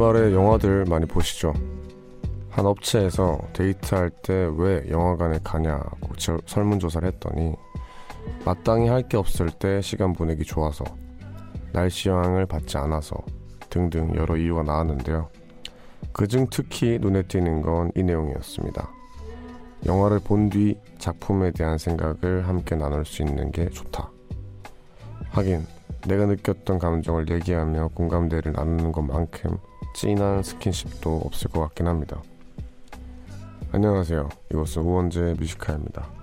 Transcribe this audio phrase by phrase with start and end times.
[0.00, 1.52] 연말에 영화들 많이 보시죠?
[2.48, 6.14] 한 업체에서 데이트할 때 왜 영화관에 가냐고
[6.46, 7.54] 설문조사를 했더니
[8.46, 10.84] 마땅히 할 게 없을 때 시간 보내기 좋아서
[11.74, 13.14] 날씨 영향을 받지 않아서
[13.68, 15.28] 등등 여러 이유가 나왔는데요.
[16.14, 18.88] 그중 특히 눈에 띄는 건 이 내용이었습니다.
[19.84, 24.10] 영화를 본 뒤 작품에 대한 생각을 함께 나눌 수 있는 게 좋다.
[25.28, 25.66] 하긴
[26.06, 29.58] 내가 느꼈던 감정을 얘기하며 공감대를 나누는 것만큼
[29.94, 32.22] 진한 스킨십도 없을 것 같긴 합니다.
[33.72, 34.28] 안녕하세요.
[34.50, 36.19] 이곳은 우원재 뮤지카입니다.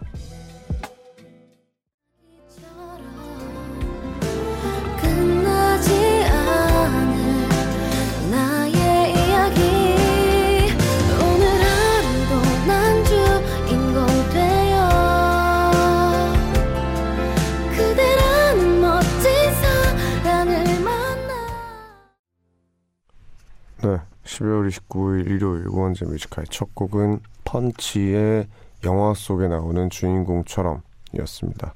[24.38, 28.48] 12월 29일 일요일 우원재 Music High의 첫 곡은 펀치의
[28.84, 30.82] 영화 속에 나오는 주인공처럼
[31.13, 31.74] 이었습니다.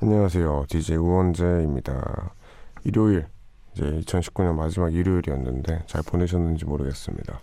[0.00, 0.66] 안녕하세요.
[0.68, 2.34] DJ 우원재입니다.
[2.84, 3.26] 일요일,
[3.72, 7.40] 이제 2019년 마지막 일요일이었는데 잘 보내셨는지 모르겠습니다.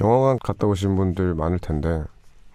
[0.00, 2.02] 영화관 갔다 오신 분들 많을 텐데,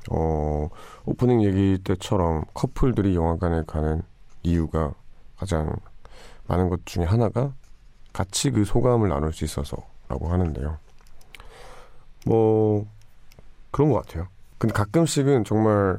[0.09, 0.69] 어,
[1.05, 4.01] 오프닝 얘기 때처럼 커플들이 영화관에 가는
[4.41, 4.93] 이유가
[5.37, 5.75] 가장
[6.47, 7.53] 많은 것 중에 하나가
[8.11, 10.77] 같이 그 소감을 나눌 수 있어서 라고 하는데요.
[12.25, 12.85] 뭐,
[13.71, 14.27] 그런 것 같아요.
[14.57, 15.97] 근데 가끔씩은 정말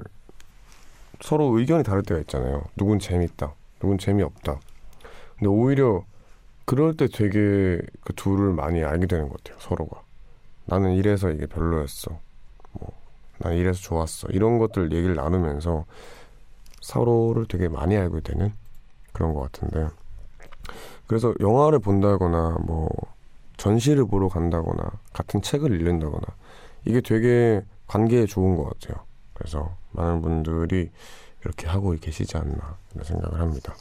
[1.20, 2.64] 서로 의견이 다를 때가 있잖아요.
[2.76, 4.58] 누군 재밌다, 누군 재미없다.
[5.38, 6.04] 근데 오히려
[6.66, 9.58] 그럴 때 되게 그 둘을 많이 알게 되는 것 같아요.
[9.60, 10.02] 서로가.
[10.66, 12.18] 나는 이래서 이게 별로였어.
[12.72, 12.92] 뭐,
[13.38, 14.28] 난 이래서 좋았어.
[14.30, 15.84] 이런 것들 얘기를 나누면서
[16.80, 18.52] 서로를 되게 많이 알게 되는
[19.12, 19.88] 그런 것 같은데.
[21.06, 22.88] 그래서 영화를 본다거나 뭐
[23.60, 26.22] 전시를 보러 간다거나 같은 책을 읽는다거나
[26.86, 29.04] 이게 되게 관계에 좋은 것 같아요.
[29.34, 30.90] 그래서 많은 분들이
[31.42, 33.74] 이렇게 하고 계시지 않나 생각을 합니다.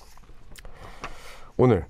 [1.55, 1.85] 오늘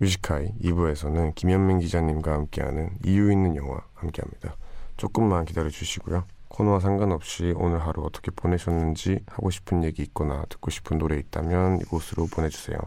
[0.00, 4.54] 뮤지카이 2부에서는 김현민 기자님과 함께하는 이유 있는 영화 함께합니다.
[4.98, 6.24] 조금만 기다려 주시고요.
[6.48, 12.26] 코너와 상관없이 오늘 하루 어떻게 보내셨는지 하고 싶은 얘기 있거나 듣고 싶은 노래 있다면 이곳으로
[12.26, 12.78] 보내주세요.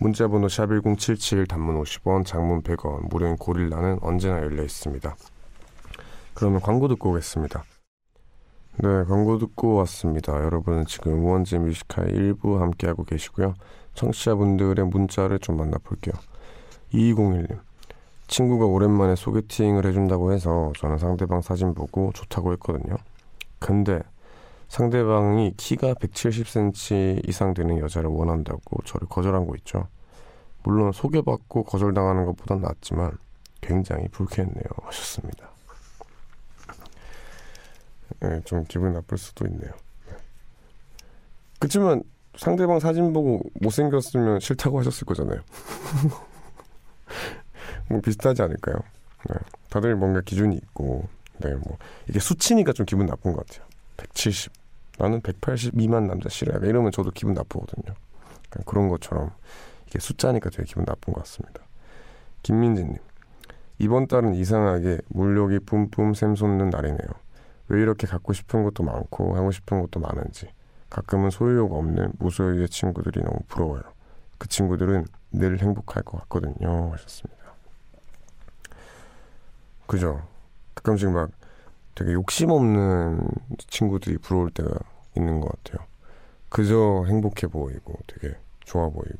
[0.00, 5.14] 문자번호 샵1077 단문 50원 장문 100원 무료인 고릴라는 언제나 열려 있습니다.
[6.32, 7.62] 그러면 광고 듣고 오겠습니다.
[8.78, 10.32] 네, 광고 듣고 왔습니다.
[10.42, 13.52] 여러분은 지금 우원재 Music High의 1부 함께하고 계시고요.
[13.92, 16.14] 청취자분들의 문자를 좀 만나볼게요.
[16.94, 17.58] 2201님.
[18.26, 22.96] 친구가 오랜만에 소개팅을 해준다고 해서 저는 상대방 사진 보고 좋다고 했거든요.
[23.58, 24.00] 근데
[24.70, 29.88] 상대방이 키가 170cm 이상 되는 여자를 원한다고 저를 거절한 거 있죠.
[30.62, 33.18] 물론 소개받고 거절당하는 것보단 낫지만
[33.60, 34.64] 굉장히 불쾌했네요.
[34.82, 35.50] 하셨습니다.
[38.20, 39.72] 네, 좀 기분 나쁠 수도 있네요.
[41.58, 42.04] 그렇지만
[42.36, 45.40] 상대방 사진 보고 못생겼으면 싫다고 하셨을 거잖아요.
[47.90, 48.76] 뭐 비슷하지 않을까요?
[49.28, 49.34] 네,
[49.68, 51.08] 다들 뭔가 기준이 있고,
[51.38, 51.76] 네, 뭐
[52.08, 53.66] 이게 수치니까 좀 기분 나쁜 것 같아요.
[53.96, 54.59] 170.
[55.00, 56.58] 나는 180 미만 남자 싫어요.
[56.68, 57.94] 이러면 저도 기분 나쁘거든요.
[58.66, 59.30] 그런 것처럼
[59.86, 61.62] 이게 숫자니까 되게 기분 나쁜 것 같습니다.
[62.42, 62.96] 김민지님.
[63.78, 67.08] 이번 달은 이상하게 물욕이 뿜뿜 샘솟는 날이네요.
[67.68, 70.48] 왜 이렇게 갖고 싶은 것도 많고 하고 싶은 것도 많은지.
[70.90, 73.82] 가끔은 소유욕 없는 무소유의 친구들이 너무 부러워요.
[74.36, 76.92] 그 친구들은 늘 행복할 것 같거든요.
[76.92, 77.40] 하셨습니다.
[79.86, 80.26] 그죠?
[80.74, 81.30] 가끔씩 막
[81.94, 83.28] 되게 욕심 없는
[83.68, 84.70] 친구들이 부러울 때가
[85.16, 85.86] 있는 것 같아요.
[86.48, 88.34] 그저 행복해 보이고 되게
[88.64, 89.18] 좋아 보이고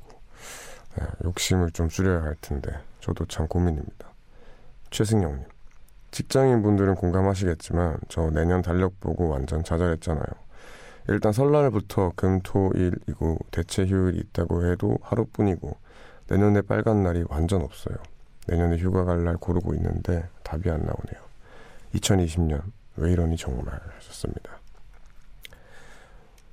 [0.98, 4.08] 네, 욕심을 좀 줄여야 할 텐데 저도 참 고민입니다.
[4.90, 5.44] 최승영님
[6.10, 10.26] 직장인 분들은 공감하시겠지만 저 내년 달력 보고 완전 좌절했잖아요.
[11.08, 15.76] 일단 설날부터 금토일이고 대체 휴일이 있다고 해도 하루뿐이고
[16.28, 17.96] 내년에 빨간 날이 완전 없어요.
[18.46, 21.29] 내년에 휴가 갈 날 고르고 있는데 답이 안 나오네요.
[21.94, 22.62] 2020년
[22.96, 24.58] 왜 이러니 정말 하셨습니다.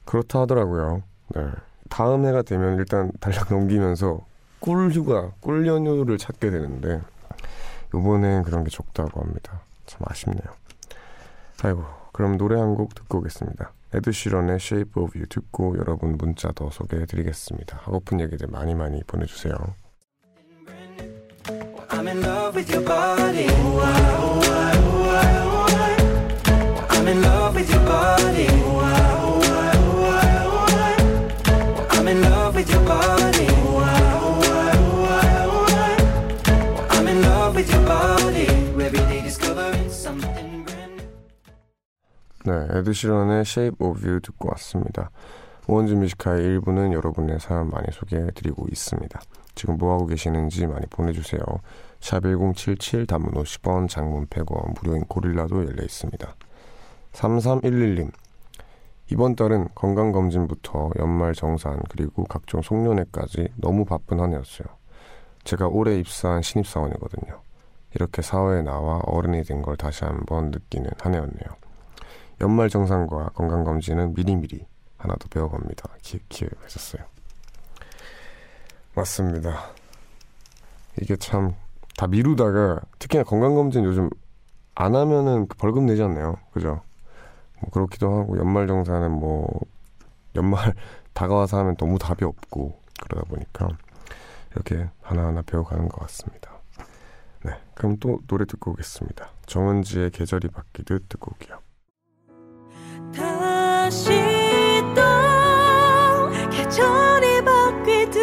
[0.05, 1.03] 그렇다 하더라고요.
[1.35, 1.41] 네.
[1.89, 4.21] 다음 해가 되면 일단 달력 넘기면서
[4.59, 7.01] 꿀 휴가, 꿀 연휴를 찾게 되는데
[7.93, 9.61] 요번엔 그런 게 적다고 합니다.
[9.85, 10.47] 참 아쉽네요.
[11.63, 13.71] 아이고, 그럼 노래 한 곡 듣고 오겠습니다.
[13.93, 17.77] 에드시런의 Shape of You 듣고 여러분 문자 더 소개해 드리겠습니다.
[17.83, 19.53] 하고픈 얘기들 많이 많이 보내주세요.
[27.07, 28.47] I'm in love with your body.
[31.89, 33.47] I'm in love with your body.
[36.91, 38.47] I'm in love with your body.
[38.59, 39.13] I'm in love with
[41.81, 42.27] your body.
[42.43, 45.09] 네, 에드시런의 Shape of You 듣고 왔습니다.
[45.67, 49.21] 오원주 뮤지카의 일부는 여러분의 사연 많이 소개해드리고 있습니다.
[49.55, 51.39] 지금 뭐하고 계시는지 많이 보내주세요.
[52.01, 56.35] 샵 1077 단문 50원, 장문 100원, 무료인 고릴라도 열려 있습니다.
[57.13, 58.11] 3311님
[59.09, 64.67] 이번 달은 건강검진부터 연말 정산 그리고 각종 송년회까지 너무 바쁜 한 해였어요.
[65.45, 67.39] 제가 올해 입사한 신입사원이거든요.
[67.95, 71.47] 이렇게 사회에 나와 어른이 된 걸 다시 한번 느끼는 한 해였네요.
[72.41, 74.65] 연말 정산과 건강검진은 미리미리
[74.97, 75.89] 하나 더 배워갑니다.
[76.01, 77.03] 키키키 하셨어요.
[78.93, 79.67] 맞습니다.
[81.01, 81.55] 이게 참
[81.97, 84.07] 다 미루다가 특히나 건강검진 요즘
[84.75, 86.35] 안 하면은 그 벌금 내지 않나요?
[86.51, 86.81] 그죠?
[87.59, 89.47] 뭐 그렇기도 하고 연말 정산은 뭐
[90.35, 90.73] 연말
[91.13, 93.69] 다가와서 하면 너무 답이 없고 그러다 보니까
[94.51, 96.51] 이렇게 하나하나 배워가는 것 같습니다.
[97.43, 99.29] 네, 그럼 또 노래 듣고 오겠습니다.
[99.45, 101.59] 정은지의 계절이 바뀌듯 듣고 올게요.
[103.15, 104.11] 다시
[104.95, 105.01] 또
[106.49, 108.21] 계절이 바뀌듯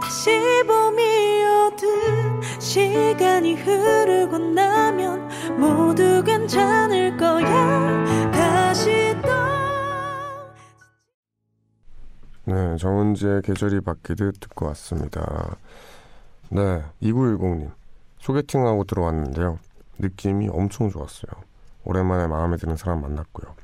[0.00, 0.30] 다시
[0.66, 5.27] 봄이 오듯 시간이 흐르고 나면
[5.58, 9.28] 모두 괜찮을 거야 다시 또
[12.52, 15.56] 네, 정은지의 계절이 바뀌듯 듣고 왔습니다.
[16.50, 17.70] 네, 2910님.
[18.20, 19.58] 소개팅하고 들어왔는데요.
[19.98, 21.30] 느낌이 엄청 좋았어요.
[21.84, 23.54] 오랜만에 마음에 드는 사람 만났고요.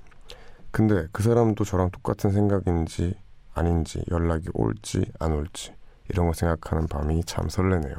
[0.70, 3.14] 근데 그 사람도 저랑 똑같은 생각인지
[3.54, 5.72] 아닌지 연락이 올지 안 올지
[6.08, 7.94] 이런 거 생각하는 밤이 참 설레네요.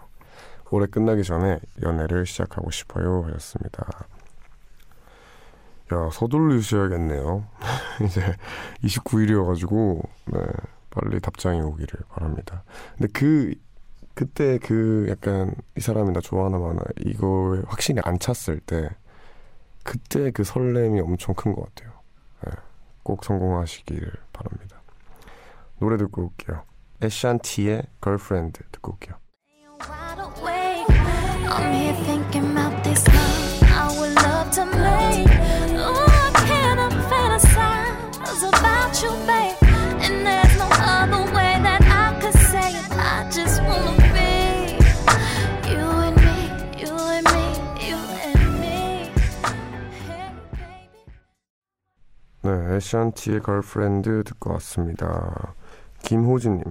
[0.72, 3.86] 올해 끝나기 전에 연애를 시작하고 싶어요 하셨습니다.
[5.94, 7.46] 야 서둘르셔야겠네요.
[8.06, 8.36] 이제
[8.84, 10.40] 29일이어가지고 네,
[10.90, 12.64] 빨리 답장이 오기를 바랍니다.
[12.98, 13.54] 근데 그
[14.16, 18.90] 그때 그 약간 이 사람이 나 좋아하나 마나 이거에 확신이 안 찼을 때
[19.84, 21.94] 그때 그 설렘이 엄청 큰 것 같아요.
[22.46, 22.52] 네,
[23.04, 24.82] 꼭 성공하시기를 바랍니다.
[25.80, 26.64] 노래 듣고 올게요.
[27.04, 29.16] 애샨티의 걸프렌드 듣고 올게요.
[52.42, 55.56] 네, 애샨티의 Girlfriend 듣고 왔습니다.
[56.04, 56.64] 김호진님,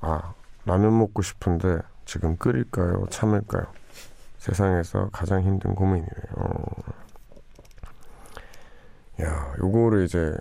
[0.00, 0.34] 아
[0.64, 3.06] 라면 먹고 싶은데 지금 끓일까요?
[3.10, 3.81] 참을까요?
[4.42, 6.10] 세상에서 가장 힘든 고민이네요.
[9.20, 10.34] 야, 요거를 이제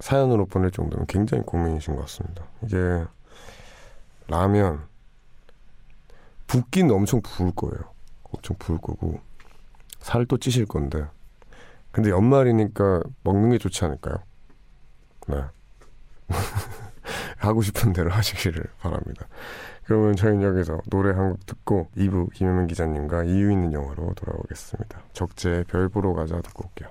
[0.00, 2.44] 사연으로 보낼 정도면 굉장히 고민이신 것 같습니다.
[2.64, 3.04] 이게
[4.26, 4.88] 라면
[6.48, 7.84] 붓기는 엄청 부을 거예요.
[8.24, 9.20] 엄청 부을 거고
[10.00, 11.06] 살도 찌실 건데
[11.92, 14.16] 근데 연말이니까 먹는 게 좋지 않을까요?
[15.28, 15.44] 네.
[17.38, 19.28] 하고 싶은 대로 하시기를 바랍니다.
[19.84, 25.00] 그러면 저희는 여기서 노래 한 곡 듣고 2부 김현민 기자님과 이유 있는 영화로 돌아오겠습니다.
[25.12, 26.88] 적재의 별 보러 가자 듣고 올게요.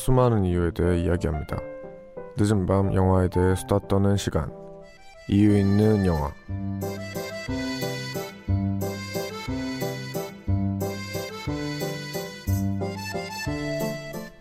[0.00, 1.58] 수많은 이유에 대해 이야기합니다.
[2.38, 4.50] 늦은 밤 영화에 대해 수다 떠는 시간.
[5.28, 6.32] 이유 있는 영화.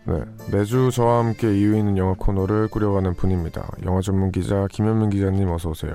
[0.06, 3.70] 네, 매주 저와 함께 이유 있는 영화 코너를 꾸려가는 분입니다.
[3.86, 5.94] 영화 전문 기자 김현민 기자님 어서 오세요.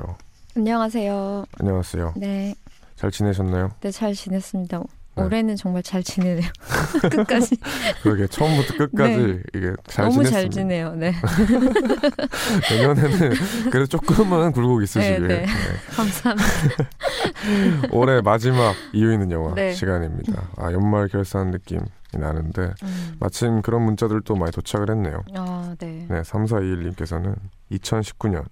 [0.57, 1.47] 안녕하세요.
[1.59, 2.13] 안녕하세요.
[2.17, 2.55] 네,
[2.97, 3.71] 잘 지내셨나요?
[3.81, 4.83] 네, 잘 지냈습니다.
[5.17, 5.23] 네.
[5.23, 6.49] 올해는 정말 잘 지내네요.
[7.11, 7.57] 끝까지
[8.03, 9.43] 그러게 처음부터 끝까지 네.
[9.55, 10.31] 이게 잘 너무 지냈습니다.
[10.31, 10.95] 잘 지내요.
[10.95, 11.15] 네,
[12.71, 13.31] 내년에는
[13.71, 15.29] 그래도 조금은 굴곡 있으시길.
[15.29, 15.47] 네, 네.
[15.95, 16.49] 감사합니다.
[17.93, 19.73] 올해 마지막 이유 있는 영화 네.
[19.73, 20.51] 시간입니다.
[20.57, 23.17] 아 연말 결산 느낌이 나는데 음.
[23.21, 25.23] 마침 그런 문자들도 많이 도착을 했네요.
[25.37, 26.07] 아, 네.
[26.09, 27.35] 네, 3421님께서는
[27.73, 28.45] 2019년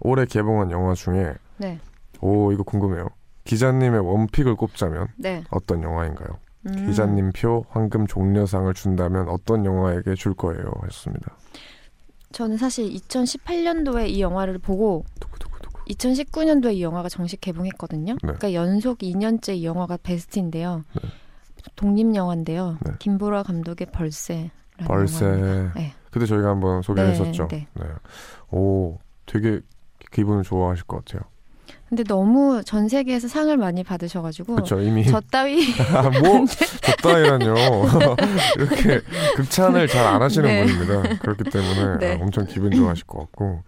[0.00, 1.78] 올해 개봉한 영화 중에 네.
[2.20, 3.08] 오 이거 궁금해요.
[3.50, 5.42] 기자님의 원픽을 꼽자면 네.
[5.50, 6.38] 어떤 영화인가요?
[6.66, 6.86] 음.
[6.86, 10.70] 기자님 표 황금 종려상을 준다면 어떤 영화에게 줄 거예요?
[10.82, 11.36] 하셨습니다.
[12.30, 15.84] 저는 사실 2018년도에 이 영화를 보고 두구 두구 두구.
[15.86, 18.12] 2019년도에 이 영화가 정식 개봉했거든요.
[18.12, 18.18] 네.
[18.20, 20.84] 그러니까 연속 2년째 이 영화가 베스트인데요.
[21.02, 21.08] 네.
[21.74, 22.78] 독립 영화인데요.
[22.86, 22.92] 네.
[23.00, 24.52] 김보라 감독의 벌새.
[24.86, 25.26] 벌새.
[25.74, 25.92] 네.
[26.12, 27.48] 그때 저희가 한번 소개했었죠.
[27.48, 27.84] 네, 네.
[28.52, 29.60] 오, 되게
[30.12, 31.28] 기분을 좋아하실 것 같아요.
[31.90, 34.80] 근데 너무 전 세계에서 상을 많이 받으셔가지고 그렇죠.
[34.80, 35.60] 이미 저 따위
[35.92, 36.46] 아, 뭐
[36.82, 37.54] 적당이란요.
[38.56, 39.00] 이렇게
[39.36, 40.64] 극찬을 잘 안 하시는 네.
[40.64, 41.18] 분입니다.
[41.18, 42.12] 그렇기 때문에 네.
[42.14, 43.62] 아, 엄청 기분 좋아하실 것 같고.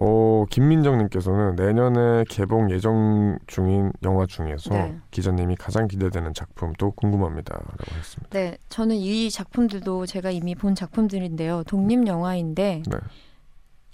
[0.00, 4.96] 어, 김민정님께서는 내년에 개봉 예정 중인 영화 중에서 네.
[5.10, 8.30] 기자님이 가장 기대되는 작품도 궁금합니다라고 했습니다.
[8.30, 11.64] 네, 저는 이 작품들도 제가 이미 본 작품들인데요.
[11.64, 12.96] 독립 영화인데 네.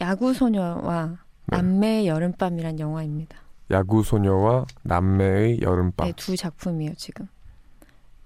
[0.00, 1.06] 야구 소녀와
[1.46, 1.56] 네.
[1.56, 3.38] 남매의 여름밤이란 영화입니다.
[3.74, 6.06] 야구 소녀와 남매의 여름밤.
[6.06, 7.26] 네, 두 작품이에요 지금.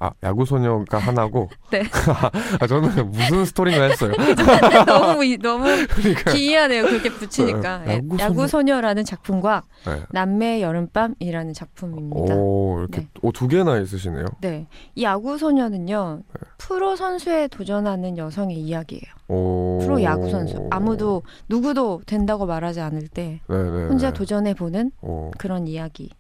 [0.01, 1.49] 아, 야구 소녀가 하나고.
[1.73, 1.83] 네.
[2.61, 4.13] 아, 저는 무슨 스토리인가 했어요.
[4.87, 6.33] 너무 이- 너무 그러니까.
[6.33, 6.85] 기이하네요.
[6.85, 10.03] 그렇게 붙이니까 네, 야구 네, 야구 소녀 라는 작품과 네.
[10.11, 12.35] 남매의 여름밤이라는 작품입니다.
[12.37, 13.09] 오, 이렇게 네.
[13.23, 14.27] 오, 두 개나 있으시네요.
[14.41, 16.41] 네, 이 야구 소녀는요 네.
[16.59, 19.03] 프로 선수에 도전하는 여성의 이야기예요.
[19.29, 19.79] 오.
[19.83, 23.89] 프로 야구 선수 아무도 누구도 된다고 말하지 않을 때 네네.
[23.89, 25.31] 혼자 도전해 보는 오.
[25.39, 26.11] 그런 이야기.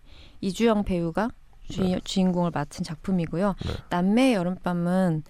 [0.40, 1.28] 이주영 배우가
[1.68, 3.54] 주, 주인공을 맡은 작품이고요.
[3.64, 3.72] 네.
[3.90, 5.22] 남매의 여름밤은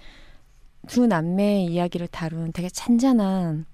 [0.87, 3.67] 두 남매의 이야기를 다룬 되게 찬잔한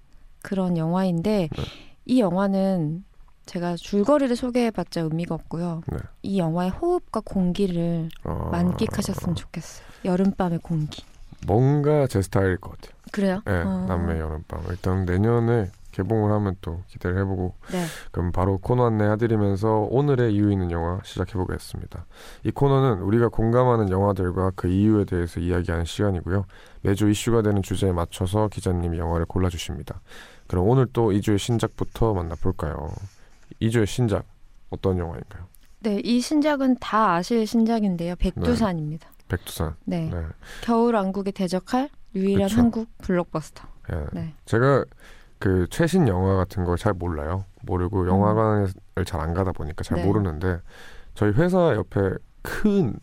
[0.43, 1.63] 그런 영화인데 네.
[2.07, 3.05] 이 영화는
[3.47, 5.83] 제가 줄거리를 소개해봤자 의미가 없고요.
[5.93, 5.99] 네.
[6.23, 9.87] 이 영화의 호흡과 공기를 아, 만끽하셨으면 좋겠어요.
[10.05, 11.03] 여름밤의 공기.
[11.47, 12.95] 뭔가 제 스타일일 것 같아요.
[13.13, 13.43] 그래요?
[13.45, 13.85] 네, 어.
[13.87, 14.65] 남매 여름밤.
[14.71, 17.85] 일단 내년에 개봉을 하면 또 기대를 해보고 네.
[18.11, 22.05] 그럼 바로 코너 안내 해드리면서 오늘의 이유 있는 영화 시작해보겠습니다.
[22.43, 26.47] 이 코너는 우리가 공감하는 영화들과 그 이유에 대해서 이야기하는 시간이고요.
[26.83, 30.01] 매주 이슈가 되는 주제에 맞춰서 기자님이 영화를 골라주십니다.
[30.49, 32.91] 그럼 오늘 또 2주의 신작부터 만나볼까요?
[33.63, 34.25] 2주의 신작
[34.71, 35.45] 어떤 영화인가요?
[35.81, 38.17] 네, 이 신작은 다 아실 신작인데요.
[38.17, 39.09] 백두산입니다.
[39.29, 39.75] 백두산.
[39.85, 40.11] 네.
[40.11, 40.23] 네.
[40.63, 42.61] 겨울 왕국에 대적할 유일한 그쵸.
[42.61, 43.69] 한국 블록버스터.
[43.93, 44.05] 예.
[44.13, 44.35] 네.
[44.45, 44.85] 제가
[45.45, 47.45] 그 최신 영화 같은 걸 잘 몰라요.
[47.63, 48.69] 모르고 영화관을
[49.05, 50.01] 잘안 가다 보니까 잘 음.
[50.01, 50.07] 네.
[50.07, 50.59] 모르는데
[51.15, 52.01] 저희 회사 옆에
[52.41, 52.99] 큰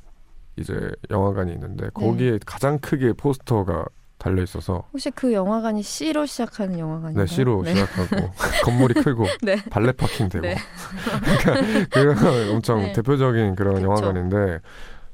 [0.57, 1.89] 이제 영화관이 있는데 네.
[1.93, 3.85] 거기에 가장 크게 포스터가
[4.17, 7.25] 달려 있어서 혹시 그 영화관이 C로 시작하는 영화관인가요?
[7.25, 7.73] 네 C로 네.
[7.75, 8.31] 시작하고
[8.65, 9.57] 건물이 크고 네.
[9.69, 10.55] 발레 파킹 되고 네.
[11.93, 12.91] 그러니까 그런 엄청 네.
[12.91, 13.85] 대표적인 그런 그쵸.
[13.85, 14.59] 영화관인데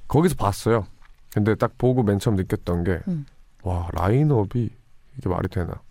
[0.08, 0.88] 거기서 봤어요.
[1.34, 3.26] 근데 딱 보고 맨 처음 느꼈던 게와 음.
[3.66, 4.70] 라인업이
[5.18, 5.82] 이게 말이 되나?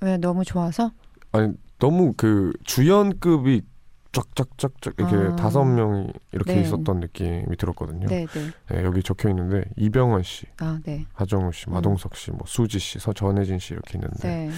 [0.00, 0.92] 왜 너무 좋아서?
[1.32, 3.62] 아니 너무 그 주연급이
[4.12, 5.36] 쫙쫙쫙쫙 이렇게 아.
[5.36, 6.60] 다섯 명이 이렇게 네.
[6.62, 8.08] 있었던 느낌이 들었거든요.
[8.08, 8.50] 네, 네.
[8.68, 11.06] 네, 여기 적혀 있는데 이병헌 씨, 아, 네.
[11.12, 11.74] 하정우 씨, 음.
[11.74, 14.50] 마동석 씨, 뭐 수지 씨, 서 전혜진 씨 이렇게 있는데 네.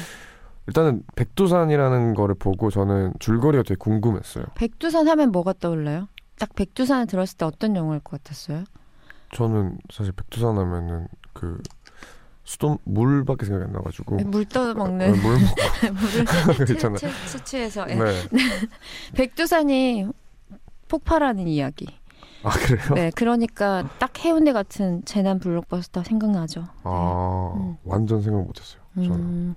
[0.68, 4.44] 일단은 백두산이라는 거를 보고 저는 줄거리가 되게 궁금했어요.
[4.54, 6.08] 백두산 하면 뭐가 떠올라요?
[6.38, 8.64] 딱 백두산을 들었을 때 어떤 영화일 것 같았어요?
[9.34, 11.60] 저는 사실 백두산 하면은 그
[12.44, 16.96] 수돗 물밖에 생각이 안 나가지고 물 떠먹는 어, 물 먹고 있잖아.
[16.98, 17.94] 채- 채- 채취해서 예.
[17.94, 18.04] 네.
[19.14, 20.06] 백두산이
[20.88, 21.86] 폭발하는 이야기.
[22.42, 22.94] 아 그래요?
[22.94, 26.66] 네, 그러니까 딱 해운대 같은 재난 블록버스터 생각나죠.
[26.82, 27.76] 아 음.
[27.84, 28.82] 완전 생각 못했어요.
[28.96, 29.54] 저는 음,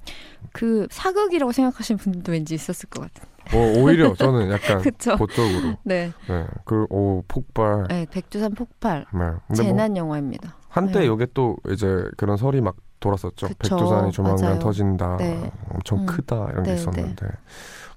[0.53, 3.27] 그 사극이라고 생각하시는 분들도 왠지 있었을 것 같아요.
[3.53, 4.81] 어, 오히려 저는 약간?
[4.81, 6.45] 그쪽으로 네, 네.
[6.65, 7.87] 그 오 폭발.
[7.89, 9.19] 네, 백두산 폭발 네.
[9.19, 10.55] 뭐 재난 영화입니다.
[10.69, 11.07] 한때 네.
[11.07, 13.47] 요게 또 이제 그런 설이 막 돌았었죠.
[13.47, 13.75] 그쵸.
[13.77, 14.59] 백두산이 조만간 맞아요.
[14.59, 15.17] 터진다.
[15.17, 15.51] 네.
[15.69, 16.05] 엄청 음.
[16.05, 17.27] 크다 이런 게 네, 있었는데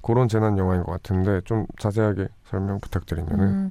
[0.02, 3.70] 그런 재난 영화인 것 같은데 좀 자세하게 설명 부탁드리면은 음,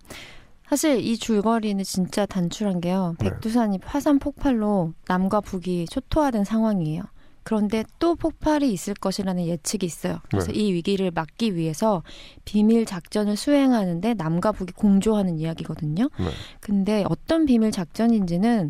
[0.67, 3.15] 사실 이 줄거리는 진짜 단출한 게요.
[3.19, 3.29] 네.
[3.29, 7.03] 백두산이 화산 폭발로 남과 북이 초토화된 상황이에요.
[7.47, 10.19] 그런데 또 폭발이 있을 것이라는 예측이 있어요.
[10.29, 10.59] 그래서 네.
[10.59, 12.03] 이 위기를 막기 위해서
[12.43, 16.09] 비밀 작전을 수행하는데 남과 북이 공조하는 이야기거든요.
[16.19, 16.25] 네.
[16.59, 18.69] 근데 어떤 비밀 작전인지는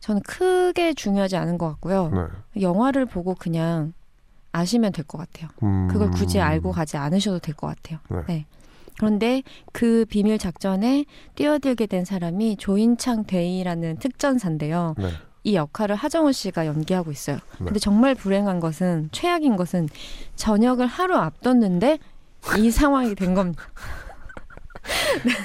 [0.00, 2.10] 저는 크게 중요하지 않은 것 같고요.
[2.10, 2.60] 네.
[2.60, 3.94] 영화를 보고 그냥
[4.52, 5.48] 아시면 될 것 같아요.
[5.62, 8.00] 음, 그걸 굳이 알고 가지 않으셔도 될 것 같아요.
[8.10, 8.18] 네.
[8.28, 8.46] 네.
[8.98, 14.94] 그런데 그 비밀 작전에 뛰어들게 된 사람이 조인창 대이라는 특전사인데요.
[14.98, 15.08] 네.
[15.42, 17.36] 이 역할을 하정우 씨가 연기하고 있어요.
[17.58, 17.66] 네.
[17.66, 19.88] 근데 정말 불행한 것은 최악인 것은
[20.36, 21.98] 저녁을 하루 앞뒀는데
[22.58, 23.62] 이 상황이 된 겁니다.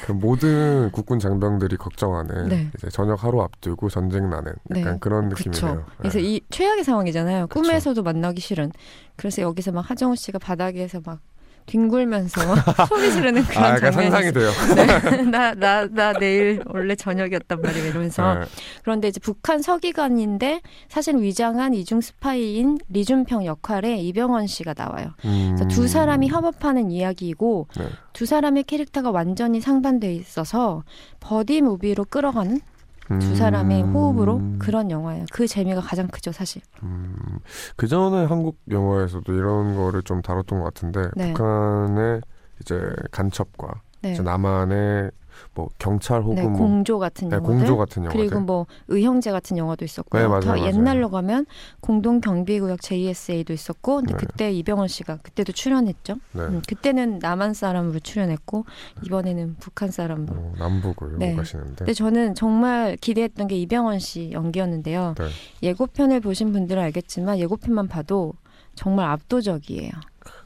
[0.06, 2.72] 그 모든 국군 장병들이 걱정하는 네.
[2.78, 4.98] 이제 저녁 하루 앞두고 전쟁 나는 약간 네.
[5.00, 5.30] 그런.
[5.30, 5.86] 느낌이네요.
[5.98, 6.24] 그래서 네.
[6.24, 7.48] 이 최악의 상황이잖아요.
[7.48, 7.62] 그쵸.
[7.62, 8.72] 꿈에서도 만나기 싫은.
[9.16, 11.20] 그래서 여기서 막 하정우 씨가 바닥에서 막
[11.66, 12.58] 뒹굴면서 막
[12.88, 14.52] 소리 지르는 그런 아, 약간 장면이 상상이 돼요.
[14.76, 15.22] 네.
[15.30, 17.88] 나, 나, 나 내일 원래 전역이었단 말이에요.
[17.88, 18.36] 이러면서.
[18.36, 18.46] 네.
[18.84, 25.08] 그런데 이제 북한 서기관인데 사실 위장한 이중 스파이인 리준평 역할에 이병헌 씨가 나와요.
[25.26, 27.86] 음, 그래서 두 사람이 협업하는 이야기이고 네.
[28.14, 30.84] 두 사람의 캐릭터가 완전히 상반돼 있어서
[31.20, 32.62] buddy movie로 끌어가는
[33.08, 35.26] 두 사람의 음, 호흡으로 그런 영화예요.
[35.32, 36.62] 그 재미가 가장 크죠, 사실.
[36.82, 37.40] 음,
[37.76, 41.34] 그 전에 한국 영화에서도 이런 거를 좀 다뤘던 것 같은데 네.
[41.34, 42.22] 북한의
[42.62, 42.82] 이제
[43.12, 44.14] 간첩과 네.
[44.14, 45.12] 이제 남한의
[45.56, 47.56] 뭐 경찰 혹은 네, 뭐 공조 같은 네, 영화들.
[47.56, 50.22] 공조 같은 영화들 그리고 뭐 의형제 같은 영화도 있었고요.
[50.22, 50.66] 네, 맞아요, 더 맞아요.
[50.66, 51.46] 옛날로 가면
[51.80, 54.18] 공동 경비구역 JSA도 있었고, 근데 네.
[54.20, 56.16] 그때 이병헌 씨가 그때도 출연했죠.
[56.34, 56.42] 네.
[56.42, 58.66] 음, 그때는 남한 사람으로 출연했고
[59.06, 60.36] 이번에는 북한 사람으로.
[60.36, 61.36] 어, 남북을 네.
[61.36, 65.16] 가시는데 근데 저는 정말 기대했던 게 이병헌 씨 연기였는데요.
[65.18, 65.26] 네.
[65.64, 68.34] 예고편을 보신 분들은 알겠지만 예고편만 봐도
[68.76, 69.92] 정말 압도적이에요.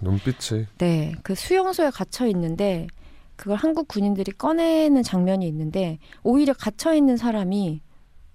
[0.01, 2.87] 눈빛이 네, 그 수용소에 갇혀 있는데
[3.39, 7.81] 그걸 한국 군인들이 꺼내는 장면이 있는데 오히려 갇혀 있는 사람이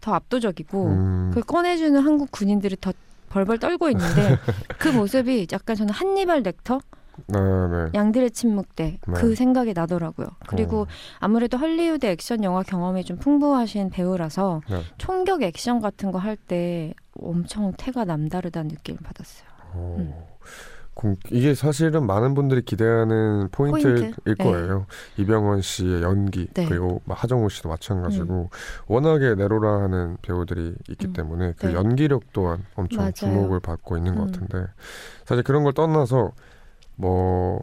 [0.00, 2.92] 더 압도적이고 음, 그걸 꺼내주는 한국 군인들이 더
[3.28, 4.38] 벌벌 떨고 있는데
[4.78, 6.80] 그 모습이 약간 저는 한니발 렉터
[7.26, 7.90] 네, 네.
[7.94, 9.34] 양들의 침묵 때그 네.
[9.34, 10.28] 생각이 나더라고요.
[10.46, 10.86] 그리고 어,
[11.20, 14.80] 아무래도 헐리우드 액션 영화 경험이 좀 풍부하신 배우라서 네.
[14.96, 19.48] 총격 액션 같은 거 할 때 엄청 태가 남다르다는 느낌을 받았어요.
[19.74, 20.14] 어, 음.
[20.94, 24.20] 공- 이게 사실은 많은 분들이 기대하는 포인트일 포인트?
[24.24, 24.34] 네.
[24.34, 24.86] 거예요.
[25.16, 26.64] 이병헌 씨의 연기 네.
[26.64, 26.68] 음.
[26.68, 28.50] 그리고 막 하정우 씨도 마찬가지고
[28.86, 31.12] 워낙에 내로라 하는 배우들이 있기 음.
[31.12, 31.74] 때문에 그 네.
[31.74, 33.12] 연기력 또한 엄청 맞아요.
[33.12, 34.26] 주목을 받고 있는 것 음.
[34.32, 34.66] 같은데
[35.24, 36.32] 사실 그런 걸 떠나서
[36.96, 37.62] 뭐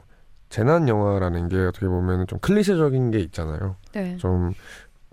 [0.49, 3.77] 재난 영화라는 게 어떻게 보면 좀 클리셰적인 게 있잖아요.
[3.93, 4.17] 네.
[4.17, 4.51] 좀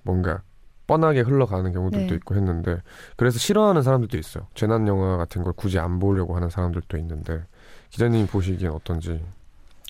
[0.03, 0.42] 뭔가
[0.88, 2.14] 뻔하게 흘러가는 경우들도 네.
[2.16, 2.83] 있고 했는데
[3.16, 4.47] 그래서 싫어하는 사람들도 있어요.
[4.55, 7.45] 재난 영화 같은 걸 굳이 안 보려고 하는 사람들도 있는데
[7.90, 9.20] 기자님이 보시기엔 어떤지.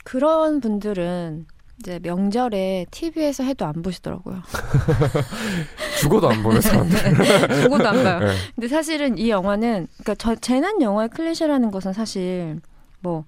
[0.05, 1.47] 그런 분들은
[1.81, 4.43] 이제 명절에 TV에서 해도 안 보시더라고요.
[6.01, 7.15] 죽어도 안 보는 사람들.
[7.63, 8.19] 그것도 안 봐요.
[8.21, 8.35] 네.
[8.55, 12.61] 근데 사실은 이 영화는 그러니까 저 재난 영화의 클리셰라는 것은 사실
[13.01, 13.25] 뭐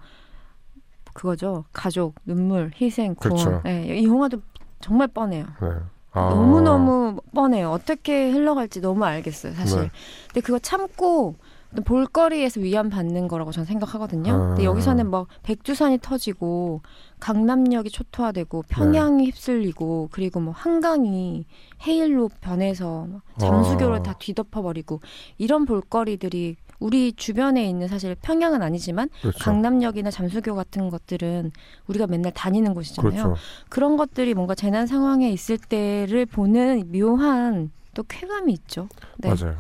[1.13, 1.65] 그거죠.
[1.73, 3.45] 가족, 눈물, 희생, 구원.
[3.45, 3.63] 그렇죠.
[3.67, 4.41] 예, 이 영화도
[4.81, 5.47] 정말 뻔해요.
[5.61, 5.69] 네.
[6.13, 6.31] 아.
[6.31, 7.71] 너무 너무 뻔해요.
[7.71, 9.83] 어떻게 흘러갈지 너무 알겠어요, 사실.
[9.83, 9.91] 네.
[10.29, 11.37] 근데 그거 참고
[11.85, 14.49] 볼거리에서 위안 받는 거라고 저는 생각하거든요.
[14.49, 14.65] 근데 아.
[14.65, 16.83] 여기서는 막 백두산이 터지고
[17.21, 21.47] 강남역이 초토화되고 평양이 휩쓸리고 그리고 뭐 한강이
[21.87, 24.03] 해일로 변해서 막 잠수교를 아.
[24.03, 25.01] 다 뒤덮어버리고
[25.39, 29.39] 이런 볼거리들이 우리 주변에 있는 사실 평양은 아니지만 그렇죠.
[29.39, 31.53] 강남역이나 잠수교 같은 것들은
[31.87, 33.13] 우리가 맨날 다니는 곳이잖아요.
[33.13, 33.37] 그렇죠.
[33.69, 38.89] 그런 것들이 뭔가 재난 상황에 있을 때를 보는 묘한 또 쾌감이 있죠.
[39.19, 39.29] 네.
[39.29, 39.57] 맞아요.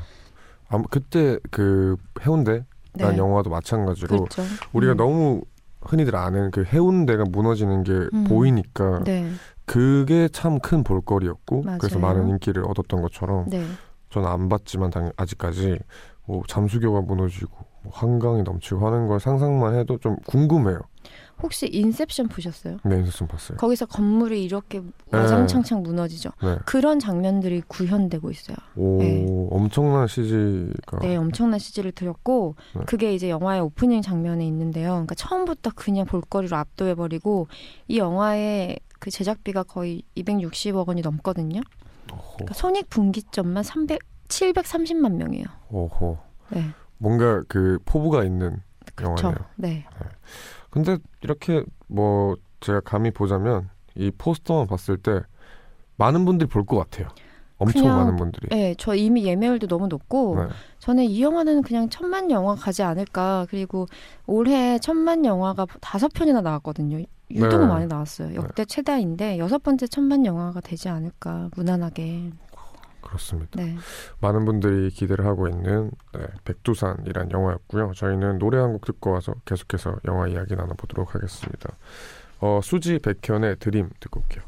[0.71, 3.05] 아무 그때 그 해운대 네.
[3.05, 4.43] 라는 영화도 마찬가지로 그렇죠.
[4.73, 4.97] 우리가 음.
[4.97, 5.43] 너무
[5.83, 8.25] 흔히들 아는 그 해운대가 무너지는 게 음.
[8.25, 9.31] 보이니까 네,
[9.67, 12.15] 그게 참 큰 볼거리였고 그래서 맞아요.
[12.17, 13.65] 많은 인기를 얻었던 것처럼 네,
[14.11, 15.79] 저는 안 봤지만 당 아직까지
[16.27, 20.81] 뭐 잠수교가 무너지고 뭐 한강이 넘치고 하는 걸 상상만 해도 좀 궁금해요.
[21.42, 22.79] 혹시 인셉션 보셨어요?
[22.85, 23.59] 네, 인스슨 봤어요.
[23.59, 26.31] 거기서 건물이 이렇게 와장창창 무너지죠.
[26.42, 26.59] 네.
[26.66, 28.57] 그런 장면들이 구현되고 있어요.
[28.76, 29.26] 오, 네.
[29.50, 32.83] 엄청난 CG가 네, 엄청난 CG를 들였고 네.
[32.87, 34.90] 그게 이제 영화의 오프닝 장면에 있는데요.
[34.90, 37.48] 그러니까 처음부터 그냥 볼거리로 압도해 버리고
[37.88, 41.61] 이 영화의 그 제작비가 거의 260억 원이 넘거든요.
[42.07, 45.46] 그러니까 손익 분기점만 300, 730만 명이에요.
[45.70, 46.18] 오호.
[46.50, 46.64] 네,
[46.98, 48.61] 뭔가 그 포부가 있는
[48.94, 49.29] 그렇죠.
[49.29, 49.46] 영화네요.
[49.57, 49.87] 네,
[50.71, 55.21] 근데 이렇게 뭐 제가 감히 보자면 이 포스터만 봤을 때
[55.97, 57.09] 많은 분들이 볼 것 같아요.
[57.59, 58.49] 엄청 그냥- 많은 분들이.
[58.51, 60.49] 네, 저 이미 예매율도 너무 높고 네.
[60.79, 63.47] 저는 이 영화는 그냥 천만 영화 가지 않을까.
[63.51, 63.87] 그리고
[64.27, 67.03] 올해 천만 영화가 다섯 편이나 나왔거든요.
[67.31, 67.67] 유독 네.
[67.67, 68.35] 많이 나왔어요.
[68.35, 71.51] 역대 최다인데 여섯 번째 천만 영화가 되지 않을까.
[71.55, 72.31] 무난하게.
[73.01, 73.63] 그렇습니다.
[73.63, 73.77] 네.
[74.21, 77.93] 많은 분들이 기대를 하고 있는 네, 백두산이란 영화였고요.
[77.95, 81.77] 저희는 노래 한 곡 듣고 와서 계속해서 영화 이야기 나눠보도록 하겠습니다.
[82.41, 84.45] 어, 수지 백현의 드림 듣고 올게요.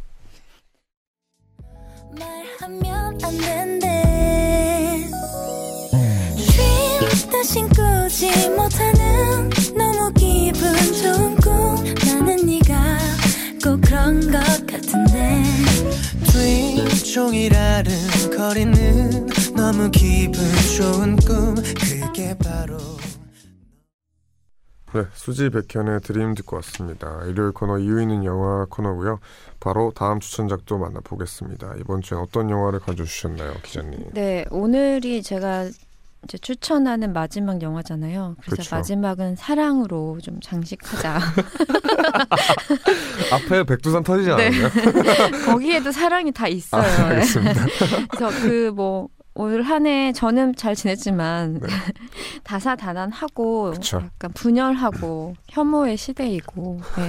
[17.12, 20.40] 종일 아른거리는 너무 기분
[20.78, 22.78] 좋은 꿈 그게 바로
[24.94, 27.22] 네, 수지 백현의 드림 듣고 왔습니다.
[27.26, 29.20] 일요일 코너 이유있는 영화 코너고요.
[29.60, 31.74] 바로 다음 추천작도 만나보겠습니다.
[31.80, 34.10] 이번 주엔 어떤 영화를 가져주셨나요, 기자님?
[34.14, 35.68] 네, 오늘이 제가
[36.24, 38.36] 이제 추천하는 마지막 영화잖아요.
[38.40, 38.76] 그래서 그쵸.
[38.76, 41.18] 마지막은 사랑으로 좀 장식하자.
[43.32, 44.46] 앞에 백두산 터지지 네.
[44.46, 44.68] 않았나요?
[45.46, 46.82] 거기에도 사랑이 다 있어요.
[46.82, 47.66] 아, 알겠습니다.
[48.10, 51.66] 그래서 그 뭐 올 한 해 저는 잘 지냈지만 네.
[52.44, 53.96] 다사다난하고 그쵸.
[54.04, 57.08] 약간 분열하고 혐오의 시대이고 네.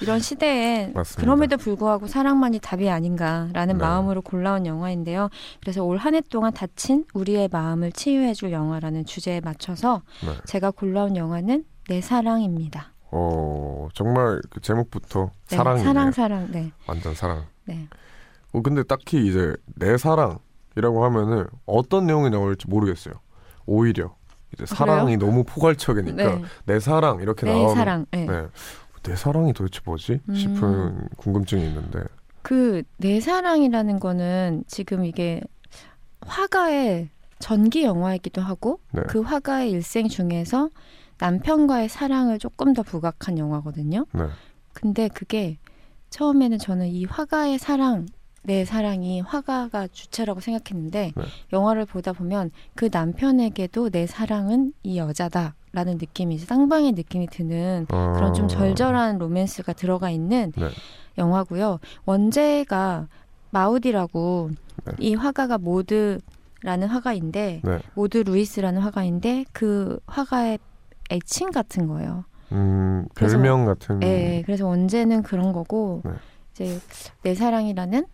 [0.00, 0.92] 이런 시대에.
[1.16, 3.84] 그럼에도 불구하고 사랑만이 답이 아닌가라는 네.
[3.84, 5.28] 마음으로 골라온 영화인데요.
[5.60, 10.34] 그래서 올 한 해 동안 다친 우리의 마음을 치유해줄 영화라는 주제에 맞춰서 네.
[10.46, 12.92] 제가 골라온 영화는 내 사랑입니다.
[13.12, 15.84] 어, 정말 그 제목부터 네, 사랑이네요.
[15.84, 16.72] 사랑 사랑 네.
[16.86, 17.44] 완전 사랑.
[17.64, 17.86] 네.
[18.52, 20.38] 어, 근데 딱히 이제 내 사랑
[20.76, 23.14] 이라고 하면은 어떤 내용이 나올지 모르겠어요.
[23.66, 24.14] 오히려
[24.52, 26.44] 이제 사랑이 너무 포괄적이니까 네.
[26.64, 28.06] 내 사랑 이렇게 내 나오면 사랑.
[28.10, 28.26] 네.
[28.26, 28.46] 네.
[29.02, 30.20] 내 사랑이 도대체 뭐지?
[30.28, 30.34] 음.
[30.34, 32.02] 싶은 궁금증이 있는데.
[32.42, 35.40] 그 내 사랑이라는 거는 지금 이게
[36.22, 39.02] 화가의 전기 영화이기도 하고 네.
[39.08, 40.68] 그 화가의 일생 중에서
[41.18, 44.06] 남편과의 사랑을 조금 더 부각한 영화거든요.
[44.12, 44.26] 네.
[44.72, 45.58] 근데 그게
[46.10, 48.06] 처음에는 저는 이 화가의 사랑,
[48.42, 51.24] 내 사랑이 화가가 주체라고 생각했는데 네.
[51.52, 58.12] 영화를 보다 보면 그 남편에게도 내 사랑은 이 여자다 라는 느낌이 쌍방의 느낌이 드는 어...
[58.14, 60.68] 그런 좀 절절한 로맨스가 들어가 있는 네.
[61.18, 61.78] 영화고요.
[62.06, 63.08] 원제가
[63.50, 64.50] Maudie라고
[64.84, 64.92] 네.
[64.98, 67.78] 이 화가가 모드라는 화가인데 네.
[67.94, 70.58] 모드 루이스라는 화가인데 그 화가의
[71.10, 72.24] 애칭 같은 거예요.
[72.52, 74.02] 음, 그래서- 별명 같은.
[74.02, 76.12] 예, 그래서 원제는 그런 거고 네.
[76.52, 76.78] 이제
[77.22, 78.06] 내 사랑이라는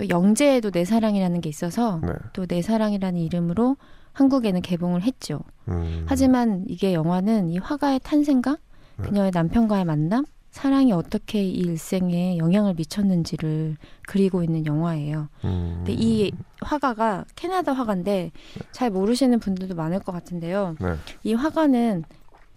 [0.00, 2.14] 또 영재에도 내 사랑이라는 게 있어서 네.
[2.32, 3.76] 또내 사랑이라는 이름으로
[4.14, 5.40] 한국에는 개봉을 했죠.
[5.68, 8.56] 음, 하지만 이게 영화는 이 화가의 탄생과
[8.96, 9.04] 네.
[9.04, 13.76] 그녀의 남편과의 만남, 사랑이 어떻게 이 일생에 영향을 미쳤는지를
[14.08, 15.28] 그리고 있는 영화예요.
[15.44, 16.32] 음, 근데 이
[16.62, 18.32] 화가가 캐나다 화가인데
[18.72, 20.76] 잘 모르시는 분들도 많을 것 같은데요.
[20.80, 20.94] 네.
[21.24, 22.04] 이 화가는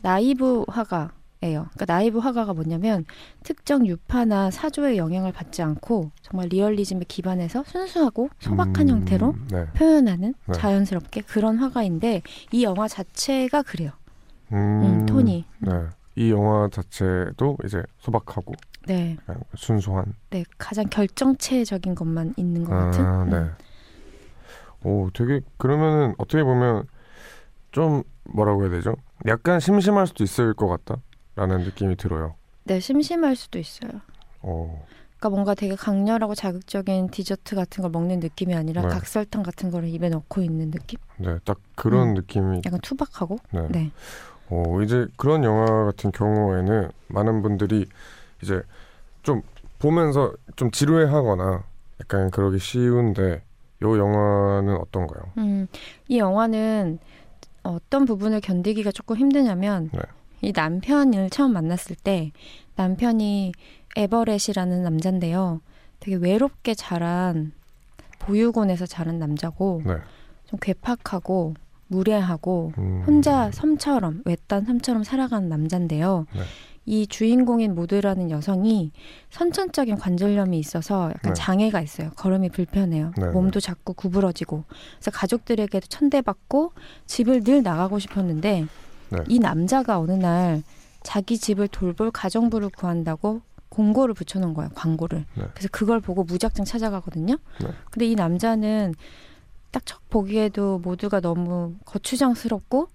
[0.02, 1.12] 나이브 화가
[1.44, 1.68] 예요.
[1.74, 3.06] 그러니까 나이브 화가가 뭐냐면
[3.44, 9.66] 특정 유파나 사조의 영향을 받지 않고 정말 리얼리즘에 기반해서 순수하고 소박한 음, 형태로 네.
[9.74, 10.54] 표현하는 네.
[10.54, 13.92] 자연스럽게 그런 화가인데 이 영화 자체가 그래요.
[14.54, 15.46] 음, 음, 톤이.
[15.60, 15.72] 네.
[16.16, 18.54] 이 영화 자체도 이제 소박하고
[18.86, 20.14] 네, 그냥 순수한.
[20.30, 23.06] 네 가장 결정체적인 것만 있는 것 같은.
[23.06, 23.36] 아, 네.
[23.38, 23.56] 음.
[24.84, 26.86] 오, 되게 그러면은 어떻게 보면
[27.72, 28.96] 좀 뭐라고 해야 되죠?
[29.28, 31.02] 약간 심심할 수도 있을 것 같다
[31.36, 32.36] 라는 느낌이 들어요.
[32.66, 33.92] 네, 심심할 수도 있어요.
[34.42, 34.86] 어,
[35.18, 38.88] 그러니까 뭔가 되게 강렬하고 자극적인 디저트 같은 걸 먹는 느낌이 아니라 네.
[38.90, 41.00] 각설탕 같은 거를 입에 넣고 있는 느낌?
[41.18, 42.14] 네, 딱 그런 음.
[42.16, 42.62] 느낌이.
[42.66, 43.38] 약간 투박하고.
[43.52, 43.68] 네.
[43.70, 43.92] 네.
[44.50, 47.86] 어, 이제 그런 영화 같은 경우에는 많은 분들이
[48.42, 48.62] 이제
[49.24, 49.42] 좀
[49.80, 51.64] 보면서 좀 지루해하거나
[52.02, 53.44] 약간 그러기 쉬운데
[53.82, 55.32] 요 영화는 어떤가요?
[55.38, 55.68] 음,
[56.08, 57.00] 이 영화는
[57.64, 60.00] 어떤 부분을 견디기가 조금 힘드냐면 네.
[60.44, 62.34] 이 남편을 처음 만났을 때
[62.76, 63.54] 남편이
[63.96, 65.62] 에버렛이라는 남자인데요.
[66.02, 67.54] 되게 외롭게 자란
[68.20, 69.96] 보육원에서 자란 남자고 네.
[70.46, 71.54] 좀 괴팍하고
[71.88, 76.26] 무례하고 음, 혼자 섬처럼 외딴 섬처럼 살아가는 남자인데요.
[76.34, 76.42] 네.
[76.86, 78.92] 이 주인공인 모드라는 여성이
[79.30, 81.34] 선천적인 관절염이 있어서 약간 네.
[81.34, 82.10] 장애가 있어요.
[82.18, 83.14] 걸음이 불편해요.
[83.18, 84.66] 네, 몸도 자꾸 구부러지고.
[84.68, 86.74] 그래서 가족들에게도 천대받고
[87.06, 88.68] 집을 늘 나가고 싶었는데
[89.14, 89.24] 네.
[89.28, 90.64] 이 남자가 어느 날
[91.04, 94.70] 자기 집을 돌볼 가정부를 구한다고 공고를 붙여놓은 거예요.
[94.76, 95.26] 광고를.
[95.36, 95.44] 네.
[95.54, 97.36] 그래서 그걸 보고 무작정 찾아가거든요.
[97.62, 97.68] 네.
[97.92, 98.94] 근데 이 남자는
[99.72, 102.88] 딱 첫 보기에도 모두가 너무 거추장스럽고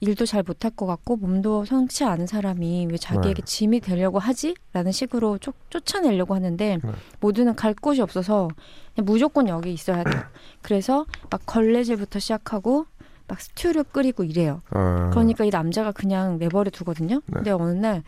[0.00, 3.42] 일도 잘 못할 것 같고 몸도 성치 않은 사람이 왜 자기에게 네.
[3.44, 4.54] 짐이 되려고 하지?
[4.72, 6.90] 라는 식으로 쫓, 쫓아내려고 하는데 네.
[7.20, 8.48] 모두는 갈 곳이 없어서
[8.96, 10.22] 무조건 여기 있어야 돼요.
[10.62, 12.86] 그래서 막 걸레질부터 시작하고
[13.32, 14.60] 막 스튜를 끓이고 이래요.
[14.68, 17.22] 아, 그러니까 이 남자가 그냥 내버려 두거든요.
[17.24, 17.32] 네.
[17.32, 18.02] 근데 어느 날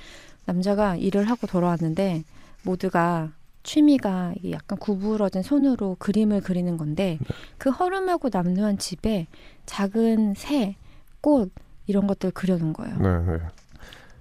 [0.45, 2.25] 남자가 일을 하고 돌아왔는데
[2.63, 3.31] 모두가
[3.63, 7.27] 취미가 약간 구부러진 손으로 그림을 그리는 건데 네.
[7.57, 9.27] 그 허름하고 남루한 집에
[9.65, 10.77] 작은 새,
[11.23, 11.51] 꽃
[11.87, 12.99] 이런 것들 그려놓은 거예요.
[12.99, 13.39] 네, 네,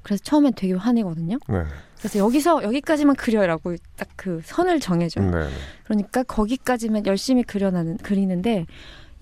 [0.03, 1.37] 그래서 처음엔 되게 화내거든요.
[1.49, 1.63] 네,
[1.97, 5.29] 그래서 여기서 여기까지만 그려라고 딱 그 선을 정해줘요.
[5.29, 5.49] 네, 네.
[5.83, 8.65] 그러니까 거기까지만 열심히 그려나는 그리는데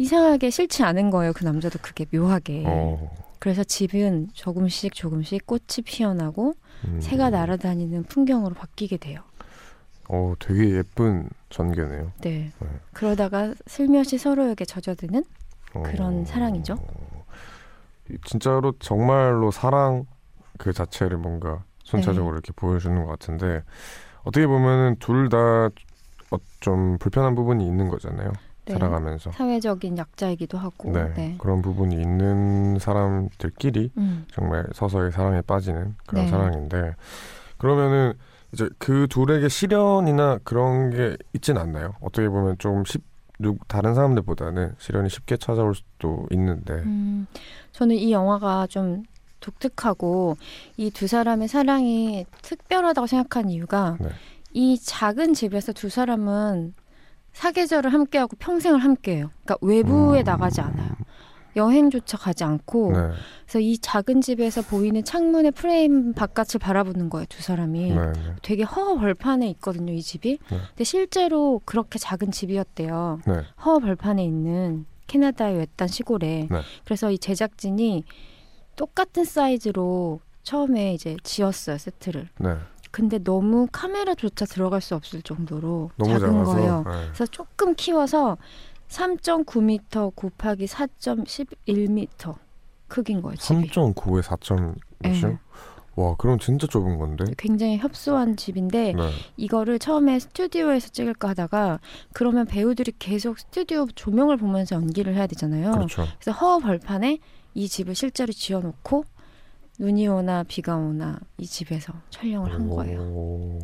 [0.02, 1.32] 이상하게 싫지 않은 거예요.
[1.34, 2.64] 그 남자도 그게 묘하게.
[2.66, 9.22] 어, 그래서 집은 조금씩 조금씩 꽃이 피어나고 음, 새가 날아다니는 풍경으로 바뀌게 돼요.
[10.10, 12.12] 어, 되게 예쁜 전개네요.
[12.22, 12.52] 네.
[12.60, 12.68] 네.
[12.94, 15.24] 그러다가 슬며시 서로에게 젖어드는
[15.76, 16.78] 어, 그런 사랑이죠.
[18.26, 20.06] 진짜로 정말로 사랑
[20.58, 22.38] 그 자체를 뭔가 순차적으로 네.
[22.38, 23.62] 이렇게 보여주는 것 같은데
[24.24, 25.38] 어떻게 보면은 둘다
[26.32, 28.32] 어, 좀 불편한 부분이 있는 거잖아요.
[28.74, 28.80] 네.
[28.80, 29.32] 살아가면서.
[29.32, 30.92] 사회적인 약자이기도 하고.
[30.92, 31.14] 네.
[31.16, 31.36] 네.
[31.40, 34.26] 그런 부분이 있는 사람들끼리 음.
[34.32, 36.32] 정말 서서히 사랑에 빠지는 그런 네.
[36.32, 36.96] 사랑인데
[37.58, 38.14] 그러면은
[38.54, 41.94] 이제 그 둘에게 시련이나 그런 게 있진 않나요?
[42.02, 43.02] 어떻게 보면 좀 쉽,
[43.40, 47.28] 누, 다른 사람들보다는 시련이 쉽게 찾아올 수도 있는데 음,
[47.72, 49.04] 저는 이 영화가 좀
[49.40, 50.38] 독특하고
[50.78, 54.10] 이 두 사람의 사랑이 특별하다고 생각한 이유가 네.
[54.54, 56.74] 이 작은 집에서 두 사람은
[57.34, 59.32] 사계절을 함께하고 평생을 함께해요.
[59.44, 60.24] 그러니까 외부에 음.
[60.24, 60.91] 나가지 않아요.
[61.56, 62.98] 여행조차 가지 않고 네,
[63.44, 67.26] 그래서 이 작은 집에서 보이는 창문의 프레임 바깥을 바라보는 거예요.
[67.28, 67.94] 두 사람이.
[67.94, 70.39] 네, 네, 되게 허허벌판에 있거든요, 이 집이.
[70.50, 70.58] 네.
[70.70, 73.20] 근데 실제로 그렇게 작은 집이었대요.
[73.28, 73.34] 네.
[73.65, 76.48] 허허벌판에 있는 캐나다의 외딴 시골에.
[76.50, 76.62] 네.
[76.86, 78.06] 그래서 이 제작진이
[78.78, 82.30] 똑같은 사이즈로 처음에 이제 지었어요, 세트를.
[82.92, 82.98] 네.
[83.02, 86.84] 근데 너무 카메라조차 들어갈 수 없을 정도로 너무 작은 작아서 거예요.
[86.86, 86.92] 네.
[87.06, 88.38] 그래서 조금 키워서
[88.90, 92.36] 3.9m 곱하기 4.11m
[92.88, 93.70] 크기인 거예요, 집이.
[93.70, 94.76] 3.9에 4.6?
[95.00, 95.38] 네.
[95.96, 97.26] 와, 그럼 진짜 좁은 건데?
[97.38, 99.10] 굉장히 협소한 집인데 네.
[99.38, 101.80] 이거를 처음에 스튜디오에서 찍을까 하다가
[102.14, 105.72] 그러면 배우들이 계속 스튜디오 조명을 보면서 연기를 해야 되잖아요.
[105.72, 106.08] 그렇죠.
[106.20, 107.20] 그래서 허허벌판에
[107.54, 109.04] 이 집을 실제로 지어놓고
[109.82, 113.02] 눈이 오나 비가 오나 이 집에서 촬영을 한 거예요.
[113.02, 113.60] 오.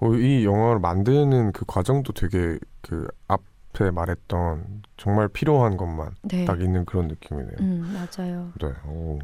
[0.00, 6.44] 어, 이 영화를 만드는 그 과정도 되게 그 앞에 말했던 정말 필요한 것만 네.
[6.44, 7.54] 딱 있는 그런 느낌이네요.
[7.60, 8.52] 음, 맞아요.
[8.60, 8.68] 네.
[8.86, 9.18] 오.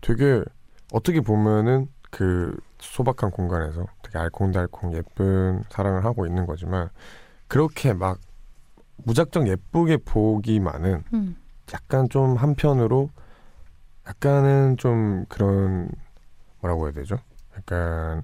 [0.00, 0.44] 되게
[0.92, 6.88] 어떻게 보면은 그 소박한 공간에서 되게 알콩달콩 예쁜 사랑을 하고 있는 거지만
[7.48, 8.20] 그렇게 막
[8.98, 11.36] 무작정 예쁘게 보기만은 음,
[11.72, 13.10] 약간 좀 한편으로
[14.08, 15.90] 약간은 좀 그런
[16.60, 17.16] 뭐라고 해야 되죠?
[17.56, 18.22] 약간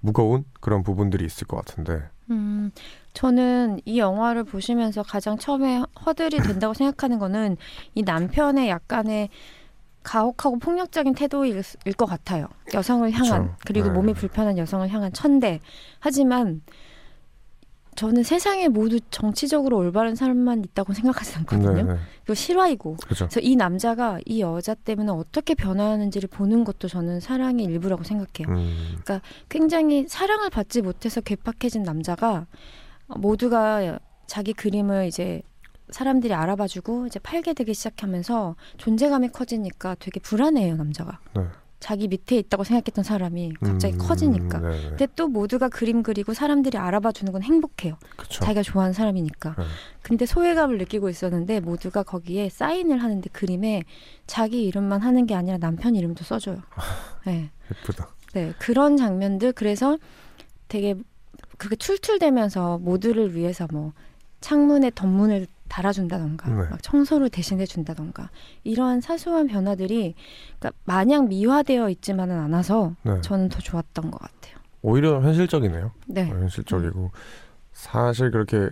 [0.00, 2.70] 무거운 그런 부분들이 있을 것 같은데 음,
[3.12, 7.56] 저는 이 영화를 보시면서 가장 처음에 허들이 된다고 생각하는 거는
[7.94, 9.28] 이 남편의 약간의
[10.02, 12.46] 가혹하고 폭력적인 태도일 수- 일것 같아요.
[12.74, 13.56] 여성을 향한 그쵸.
[13.66, 13.94] 그리고 네.
[13.94, 15.60] 몸이 불편한 여성을 향한 천대.
[15.98, 16.62] 하지만
[17.96, 21.72] 저는 세상에 모두 정치적으로 올바른 사람만 있다고 생각하지 않거든요.
[21.72, 21.96] 네, 네.
[22.24, 22.96] 이거 실화이고.
[22.96, 23.26] 그죠.
[23.26, 28.54] 그래서 이 남자가 이 여자 때문에 어떻게 변화하는지를 보는 것도 저는 사랑의 일부라고 생각해요.
[28.56, 28.98] 음,
[29.48, 32.46] 굉장히 사랑을 받지 못해서 괴팍해진 남자가
[33.06, 35.42] 모두가 자기 그림을 이제
[35.90, 41.20] 사람들이 알아봐주고 이제 팔게 되기 시작하면서 존재감이 커지니까 되게 불안해요 남자가.
[41.34, 41.44] 네.
[41.78, 44.58] 자기 밑에 있다고 생각했던 사람이 갑자기 음, 커지니까.
[44.58, 44.88] 네, 네.
[44.88, 47.98] 근데 또 모두가 그림 그리고 사람들이 알아봐 주는 건 행복해요.
[48.16, 48.42] 그쵸.
[48.42, 49.54] 자기가 좋아하는 사람이니까.
[49.58, 49.64] 네.
[50.02, 53.82] 근데 소외감을 느끼고 있었는데 모두가 거기에 사인을 하는데 그림에
[54.26, 56.62] 자기 이름만 하는 게 아니라 남편 이름도 써줘요.
[57.26, 57.50] 네.
[57.70, 58.08] 예쁘다.
[58.32, 59.98] 네, 그런 장면들 그래서
[60.68, 60.94] 되게
[61.58, 63.92] 그렇게 툴툴대면서 모두를 위해서 뭐
[64.40, 66.68] 창문에 덧문을 달아준다던가 네.
[66.70, 68.30] 막 청소를 대신해 준다던가
[68.64, 70.14] 이러한 사소한 변화들이
[70.58, 73.20] 그러니까 마냥 미화되어 있지만은 않아서 네.
[73.20, 74.56] 저는 더 좋았던 것 같아요.
[74.82, 75.90] 오히려 현실적이네요.
[76.06, 77.10] 네, 어, 현실적이고
[77.72, 78.70] 사실 그렇게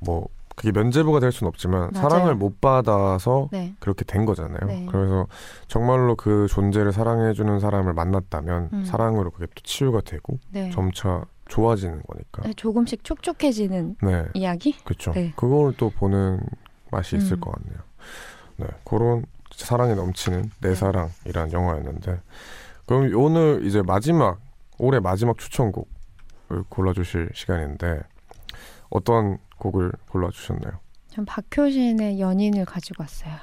[0.00, 2.08] 뭐 그게 면제부가 될 수는 없지만 맞아요.
[2.08, 4.58] 사랑을 못 받아서 네, 그렇게 된 거잖아요.
[4.66, 4.86] 네.
[4.90, 5.26] 그래서
[5.68, 8.84] 정말로 그 존재를 사랑해주는 사람을 만났다면 음.
[8.84, 10.70] 사랑으로 그게 또 치유가 되고 네.
[10.70, 12.42] 점차 좋아지는 거니까.
[12.42, 14.72] 네, 조금씩 촉촉해지는 네, 이야기.
[14.84, 15.12] 그렇죠.
[15.12, 15.32] 네.
[15.36, 16.40] 그걸 또 보는
[16.90, 17.40] 맛이 있을 음.
[17.40, 17.78] 것 같네요.
[18.56, 20.74] 네, 그런 사랑이 넘치는 내 네.
[20.74, 22.20] 사랑이란 영화였는데
[22.86, 24.40] 그럼 오늘 이제 마지막
[24.78, 28.00] 올해 마지막 추천곡을 골라주실 시간인데
[28.90, 30.78] 어떤 곡을 골라주셨나요?
[31.08, 33.34] 전 박효신의 연인을 가지고 왔어요.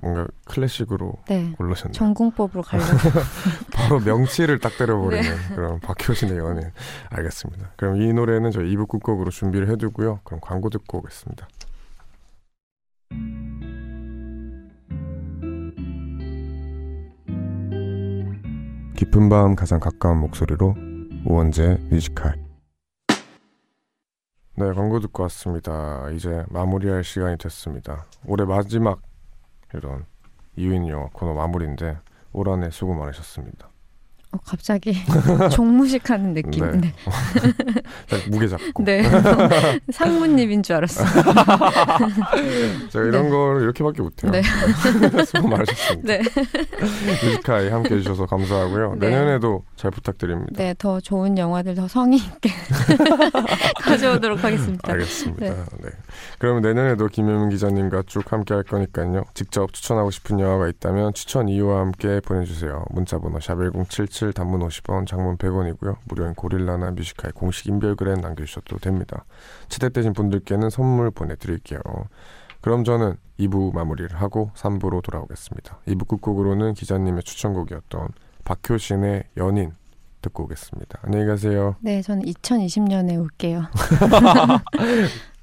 [0.00, 1.92] 뭔가 클래식으로 네, 고르셨네요.
[1.92, 2.90] 전공법으로 가려고.
[3.72, 5.54] 바로 명치를 딱 때려버리는 네.
[5.54, 6.70] 그런 박효신의 연인.
[7.10, 7.72] 알겠습니다.
[7.76, 10.20] 그럼 이 노래는 저희 2부 끝곡으로 준비를 해두고요.
[10.24, 11.48] 그럼 광고 듣고 오겠습니다.
[18.96, 20.74] 깊은 밤 가장 가까운 목소리로
[21.26, 22.34] 우원재 뮤지컬.
[24.58, 26.08] 네, 광고 듣고 왔습니다.
[26.14, 28.06] 이제 마무리할 시간이 됐습니다.
[28.26, 29.02] 올해 마지막
[29.74, 30.04] 이런
[30.56, 31.98] 이유인 영화 코너 마무리인데
[32.32, 33.68] 올 한해 수고 많으셨습니다.
[34.32, 34.92] 어, 갑자기
[35.52, 36.70] 종무식하는 느낌.
[36.72, 36.78] 네.
[36.78, 36.94] 네.
[38.08, 38.84] 딱 무게 잡고.
[38.84, 39.02] 네.
[39.92, 41.04] 상무님인 줄 알았어.
[42.90, 44.32] 제가 이런 걸 이렇게밖에 못해요.
[44.32, 44.42] 네.
[45.24, 46.06] 수고 많으셨습니다.
[46.12, 46.22] 네.
[47.24, 48.96] Music High 함께 해 주셔서 감사하고요.
[48.98, 49.10] 네.
[49.10, 50.52] 내년에도 잘 부탁드립니다.
[50.56, 52.50] 네, 더 좋은 영화들 더 성의 있게
[53.84, 54.92] 가져오도록 하겠습니다.
[54.92, 55.44] 알겠습니다.
[55.44, 55.54] 네.
[55.82, 55.90] 네.
[56.38, 59.24] 그러면 내년에도 김현민 기자님과 쭉 함께 할 거니까요.
[59.34, 62.84] 직접 추천하고 싶은 영화가 있다면 추천 이유와 함께 보내주세요.
[62.90, 65.96] 문자번호 샵1077 단문 50원, 장문 100원이고요.
[66.04, 69.24] 무료인 고릴라나 Music High의 공식 인별글에 남겨주셔도 됩니다.
[69.68, 71.80] 채택되신 분들께는 선물 보내드릴게요.
[72.62, 75.78] 그럼 저는 2부 마무리를 하고 3부로 돌아오겠습니다.
[75.86, 78.08] 2부 끝곡으로는 기자님의 추천곡이었던
[78.46, 79.72] 박효신의 연인
[80.22, 81.00] 듣고 오겠습니다.
[81.02, 81.76] 안녕히 가세요.
[81.80, 83.64] 네, 저는 2020년에 올게요.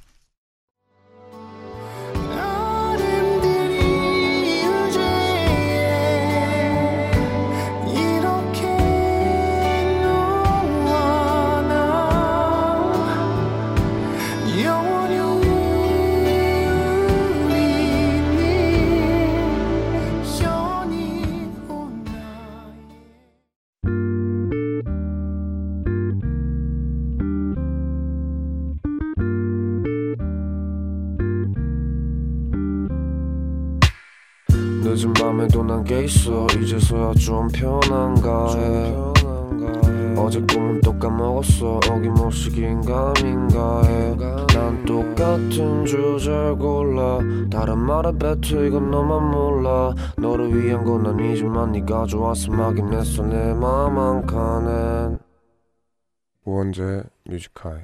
[34.94, 36.46] 늦은 밤에도 난게 있어.
[36.62, 38.96] 이제서야 좀 편한가 해.
[40.16, 41.80] 어제 꿈은 또 까먹었어.
[41.90, 47.18] 어김없이 긴가민가 해난 똑같은 주제를 골라.
[47.50, 49.96] 다른 말에 뱉어 이건 너만 몰라.
[50.18, 53.24] 너를 위한 건 아니지만 네가 좋아서 막긴 했어.
[53.24, 55.18] 내 맘 한 칸엔.
[56.46, 57.80] 우원재 뮤지카이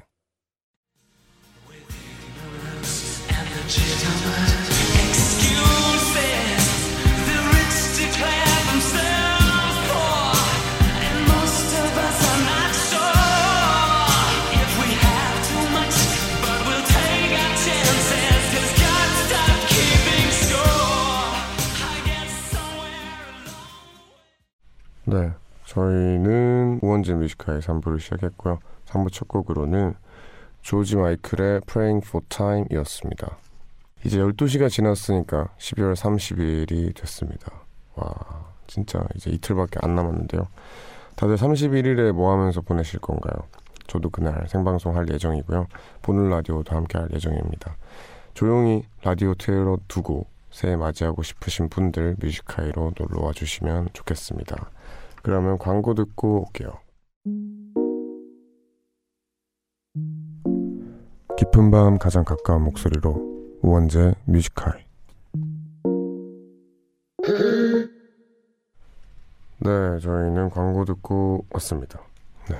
[25.10, 25.32] 네,
[25.64, 28.60] 저희는 우원재 Music High의 3부를 시작했고요.
[28.86, 29.94] 3부 첫 곡으로는
[30.62, 33.36] 조지 마이클의 Praying for Time이었습니다.
[34.04, 37.50] 이제 12시가 지났으니까 12월 30일이 됐습니다.
[37.96, 38.14] 와,
[38.68, 40.46] 진짜 이제 이틀밖에 안 남았는데요.
[41.16, 43.48] 다들 31일에 뭐 하면서 보내실 건가요?
[43.88, 45.66] 저도 그날 생방송 할 예정이고요.
[46.02, 47.74] 보는 라디오도 함께 할 예정입니다.
[48.34, 54.70] 조용히 라디오 틀어 두고 새해 맞이하고 싶으신 분들 뮤지카이로 놀러 와 주시면 좋겠습니다.
[55.22, 56.78] 그러면 광고 듣고 올게요.
[61.36, 64.84] 깊은 밤 가장 가까운 목소리로 우원재 뮤지카이
[69.58, 72.00] 네, 저희는 광고 듣고 왔습니다.
[72.48, 72.56] 네.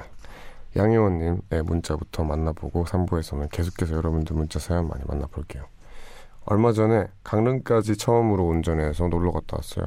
[0.76, 5.64] 양혜원님의 문자부터 만나보고 3부에서는 계속해서 여러분들 문자 사연 많이 만나볼게요.
[6.44, 9.86] 얼마 전에 강릉까지 처음으로 운전해서 놀러 갔다 왔어요.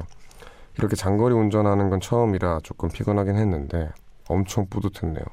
[0.76, 3.90] 이렇게 장거리 운전하는 건 처음이라 조금 피곤하긴 했는데
[4.28, 5.24] 엄청 뿌듯했네요.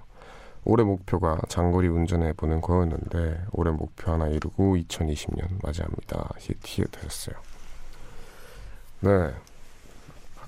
[0.63, 6.29] 올해 목표가 장거리 운전해보는 거였는데 올해 목표 하나 이루고 2020년 맞이합니다.
[6.37, 7.35] 히트 되셨어요.
[9.01, 9.33] 네,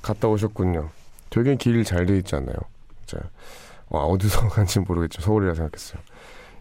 [0.04, 0.90] 갔다 오셨군요.
[1.32, 2.56] 되게 길 잘돼 않나요?
[3.04, 3.18] 이제
[3.90, 5.22] 와, 어디서 간지 모르겠죠.
[5.22, 6.00] 서울이라 생각했어요.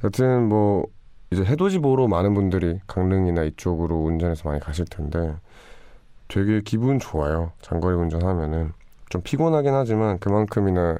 [0.04, 0.86] 여튼 뭐
[1.30, 5.34] 이제 해돋이 보러 많은 분들이 강릉이나 이쪽으로 운전해서 많이 가실 텐데
[6.32, 7.52] 되게 기분 좋아요.
[7.60, 8.72] 장거리 운전하면은
[9.10, 10.96] 좀 피곤하긴 하지만 그만큼이나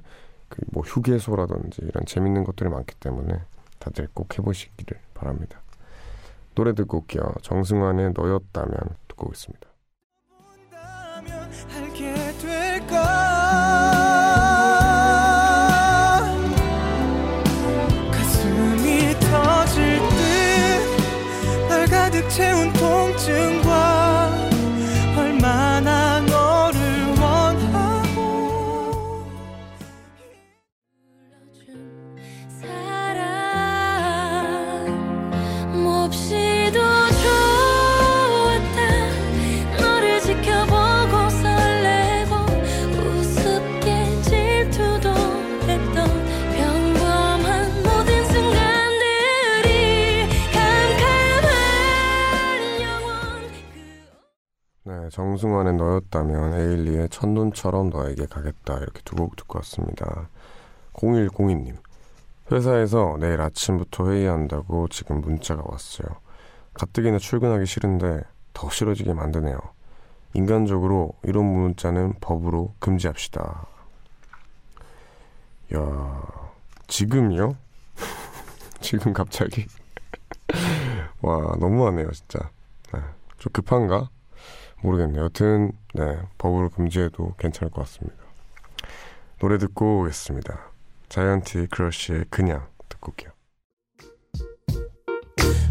[0.49, 3.41] 그 뭐 휴게소라든지 이런 재밌는 것들이 많기 때문에
[3.79, 5.61] 다들 꼭 해보시기를 바랍니다.
[6.55, 7.23] 노래 듣고 올게요.
[7.41, 8.77] 정승환의 너였다면
[9.09, 9.67] 듣고 오겠습니다.
[55.93, 60.29] 너였다면 에일리의 첫눈처럼 너에게 가겠다 이렇게 두 곡 듣고 왔습니다.
[60.95, 61.77] 0102님
[62.51, 66.09] 회사에서 내일 아침부터 회의한다고 지금 문자가 왔어요.
[66.75, 68.23] 가뜩이나 출근하기 싫은데
[68.55, 69.59] 더 싫어지게 만드네요.
[70.35, 73.67] 인간적으로 이런 문자는 법으로 금지합시다.
[75.75, 76.23] 야
[76.87, 77.57] 지금이요?
[78.81, 79.67] 지금 갑자기?
[81.23, 82.51] 와 너무하네요 진짜.
[82.93, 83.01] 네,
[83.39, 84.09] 좀 급한가?
[84.83, 85.25] 모르겠네요.
[85.25, 88.17] 여튼 네 법으로 금지해도 괜찮을 것 같습니다.
[89.39, 90.59] 노래 듣고 오겠습니다.
[91.09, 93.33] 자이언티 크러쉬의 그냥 듣고 올게요.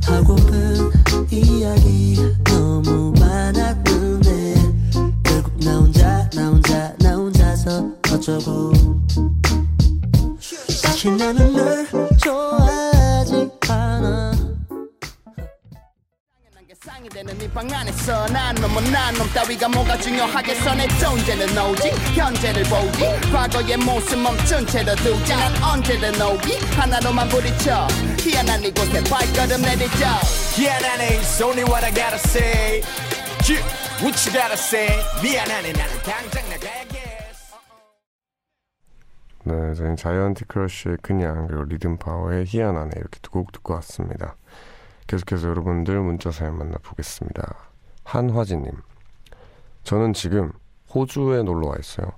[0.05, 0.91] 하고픈
[1.31, 4.55] 이야기 너무 많았는데
[5.23, 8.73] 결국 나 혼자 나 혼자 나 혼자서 어쩌고
[10.37, 11.87] 사실 나는 널
[12.17, 13.49] 좋아하지
[16.79, 19.27] 쌍이 되는 이방 안에서 난 너무 난놈.
[19.33, 26.21] 따위가 뭐가 중요하겠어 내 존재는 오지 현재를 보지 과거의 모습 멈춘 채로 두지 난 언제든
[26.21, 26.57] 오기.
[26.77, 27.87] 하나로만 부딪혀
[28.19, 30.07] 희한한 이곳에 발걸음 내디뎌
[30.55, 32.81] 희한하네 It's only what I gotta say.
[33.49, 33.63] Yeah,
[34.01, 34.89] What you gotta say.
[35.21, 37.57] 미안하네 나는 당장 나가야겠어.
[39.43, 44.35] 네, 저희는 자이언티 크러쉬의 그냥 그리고 리듬 파워의 희한하네 이렇게 두 곡 듣고 왔습니다.
[45.11, 47.53] 계속해서 여러분들 문자 사연 만나보겠습니다.
[48.05, 48.71] 한화진님,
[49.83, 50.53] 저는 지금
[50.95, 52.13] 호주에 놀러 와 있어요.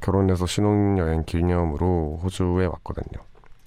[0.00, 3.22] 결혼해서 신혼여행 기념으로 호주에 왔거든요.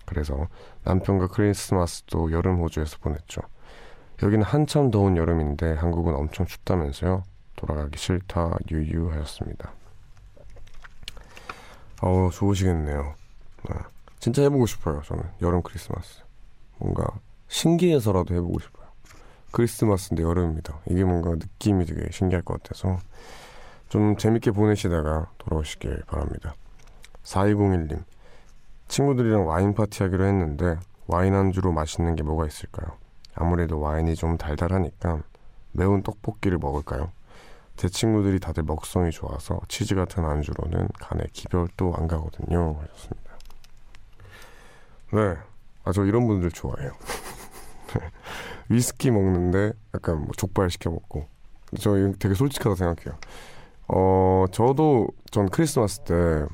[0.06, 0.48] 그래서
[0.84, 3.40] 남편과 크리스마스도 여름 호주에서 보냈죠.
[4.22, 7.24] 여기는 한참 더운 여름인데 한국은 엄청 춥다면서요.
[7.56, 9.72] 돌아가기 싫다 유유하셨습니다.
[12.02, 13.16] 어우 좋으시겠네요.
[13.70, 13.76] 네.
[14.20, 15.02] 진짜 해보고 싶어요.
[15.06, 16.22] 저는 여름 크리스마스
[16.80, 17.08] 뭔가
[17.48, 18.88] 신기해서라도 해보고 싶어요.
[19.52, 20.80] 크리스마스인데 여름입니다.
[20.90, 22.98] 이게 뭔가 느낌이 되게 신기할 것 같아서
[23.90, 26.54] 좀 재밌게 보내시다가 돌아오시길 바랍니다.
[27.24, 28.04] 4201님
[28.88, 30.78] 친구들이랑 와인 파티 하기로 했는데
[31.08, 32.98] 와인 안주로 맛있는 게 뭐가 있을까요?
[33.36, 35.24] 아무래도 와인이 좀 달달하니까
[35.72, 37.12] 매운 떡볶이를 먹을까요?
[37.78, 42.80] 제 친구들이 다들 먹성이 좋아서 치즈 같은 안주로는 간에 기별도 안 가거든요.
[42.82, 43.38] 하셨습니다.
[45.14, 45.38] 네.
[45.84, 46.92] 아, 저 이런 분들 좋아해요.
[48.68, 48.76] 네.
[48.76, 51.26] 위스키 먹는데 약간 뭐 족발 시켜 먹고.
[51.80, 53.20] 저 되게 솔직하다 생각해요.
[53.90, 56.46] 어, 저도 전 크리스마스 때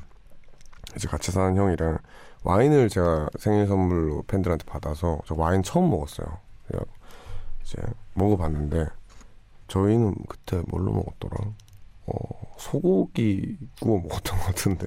[0.96, 1.98] 이제 같이 사는 형이랑
[2.42, 6.26] 와인을 제가 생일 선물로 팬들한테 받아서 저 와인 처음 먹었어요.
[7.62, 7.80] 이제
[8.14, 8.86] 먹어봤는데
[9.68, 11.36] 저희는 그때 뭘로 먹었더라?
[12.06, 12.14] 어,
[12.58, 14.86] 소고기 구워 먹었던 것 같은데.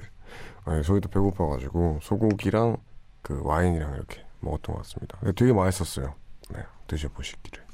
[0.64, 2.76] 아니, 저희도 배고파가지고 소고기랑
[3.22, 5.18] 그 와인이랑 이렇게 먹었던 것 같습니다.
[5.34, 6.14] 되게 맛있었어요.
[6.48, 7.64] 네, 드셔보시기를.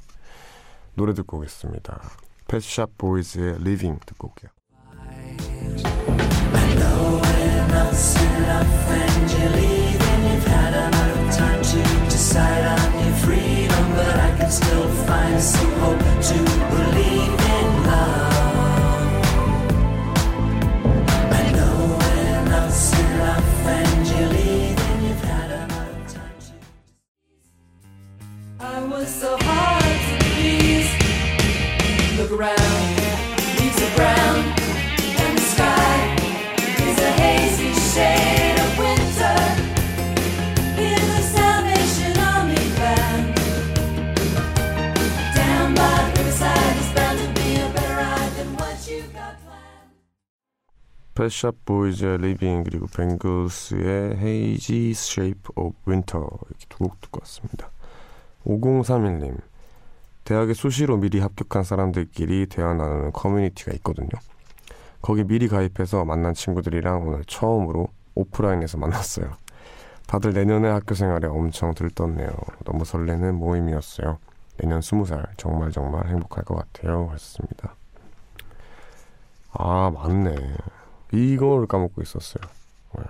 [0.95, 2.01] 노래 듣고 오겠습니다.
[2.47, 4.51] 펫샵 보이즈의 Living 듣고 올게요.
[17.97, 18.34] I
[28.94, 30.90] was so hard to please.
[32.18, 32.96] Look around,
[33.58, 34.36] leaves are brown,
[35.22, 36.16] and the sky
[36.88, 39.38] is a hazy shade of winter.
[40.78, 43.34] Hear the Salvation Army band.
[45.34, 49.34] Down by the riverside is bound to be a better ride than what you got
[49.44, 49.90] planned.
[51.14, 57.70] 펫샵 보이즈의 Living 그리고 뱅글스의 Hazy Shape of Winter 이렇게 두 곡 듣고 왔습니다.
[58.45, 59.39] 5031님
[60.23, 64.09] 대학에 수시로 미리 합격한 사람들끼리 대화 나누는 커뮤니티가 있거든요.
[65.01, 69.31] 거기 미리 가입해서 만난 친구들이랑 오늘 처음으로 오프라인에서 만났어요.
[70.07, 72.29] 다들 내년에 학교 생활에 엄청 들떴네요.
[72.63, 74.17] 너무 설레는 모임이었어요.
[74.57, 77.09] 내년 20살 정말 정말 행복할 것 같아요.
[77.11, 77.75] 하셨습니다.
[79.51, 80.35] 아 맞네.
[81.11, 82.43] 이걸 까먹고 있었어요.
[82.97, 83.03] 네.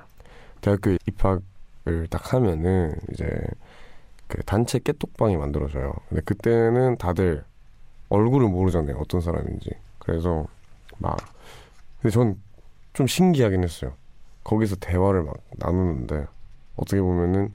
[0.61, 3.25] 대학교 입학을 딱 하면은 이제
[4.27, 5.93] 그 단체 깨톡방이 만들어져요.
[6.09, 7.43] 근데 그때는 다들
[8.09, 8.97] 얼굴을 모르잖아요.
[8.97, 9.71] 어떤 사람인지.
[9.99, 10.45] 그래서
[10.99, 11.17] 막
[12.01, 12.45] 근데 전
[12.95, 13.93] 좀 신기하긴 했어요.
[14.45, 16.25] 거기서 대화를 막 나누는데
[16.77, 17.53] 어떻게 보면은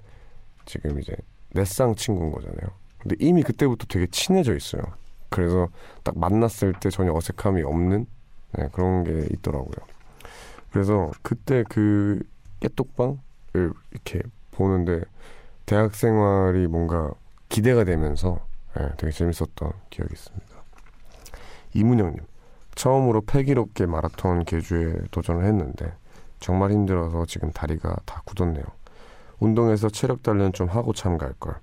[0.67, 1.17] 지금 이제
[1.55, 2.71] 넷상 친구인 거잖아요.
[2.99, 4.83] 근데 이미 그때부터 되게 친해져 있어요.
[5.31, 5.69] 그래서
[6.05, 8.07] 딱 만났을 때 전혀 어색함이 없는
[8.53, 9.87] 네, 그런 게 있더라고요.
[10.71, 12.21] 그래서 그때 그
[12.61, 13.17] 깨톡방을
[13.55, 15.01] 이렇게 보는데
[15.71, 17.13] 대학 생활이 뭔가
[17.49, 18.45] 기대가 되면서
[18.77, 20.47] 예, 되게 재밌었던 기억이 있습니다.
[21.75, 22.19] 이문영님
[22.75, 25.95] 처음으로 패기롭게 마라톤 개주에 도전을 했는데
[26.41, 28.65] 정말 힘들어서 지금 다리가 다 굳었네요.
[29.39, 31.55] 운동해서 체력 단련 좀 하고 참가할 걸.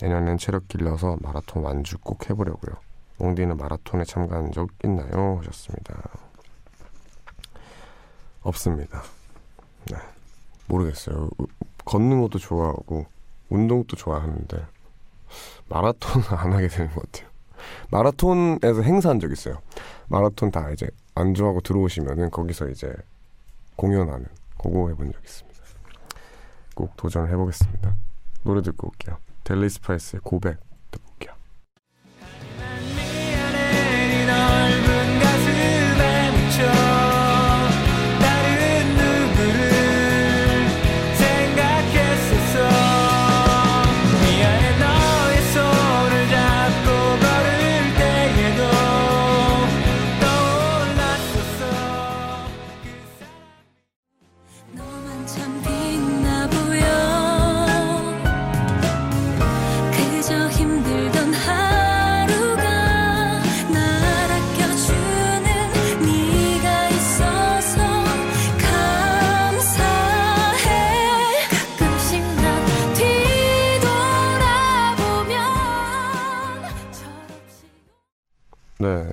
[0.00, 2.74] 내년엔 체력 길러서 마라톤 완주 꼭 해보려고요.
[3.18, 5.38] 몽디는 마라톤에 참가한 적 있나요?
[5.38, 6.02] 하셨습니다.
[8.42, 9.02] 없습니다.
[9.88, 9.98] 네.
[10.66, 11.28] 모르겠어요.
[11.38, 11.46] 우-
[11.84, 13.06] 걷는 것도 좋아하고
[13.52, 14.66] 운동도 좋아하는데
[15.68, 17.30] 마라톤은 안 하게 되는 것 같아요.
[17.90, 19.60] 마라톤에서 행사한 적 있어요.
[20.08, 22.92] 마라톤 다 이제 안주하고 들어오시면은 거기서 이제
[23.76, 24.26] 공연하는
[24.58, 25.60] 그거 해본 적 있습니다.
[26.74, 27.94] 꼭 도전을 해보겠습니다.
[28.44, 29.18] 노래 듣고 올게요.
[29.44, 30.58] 델리 스파이스의 고백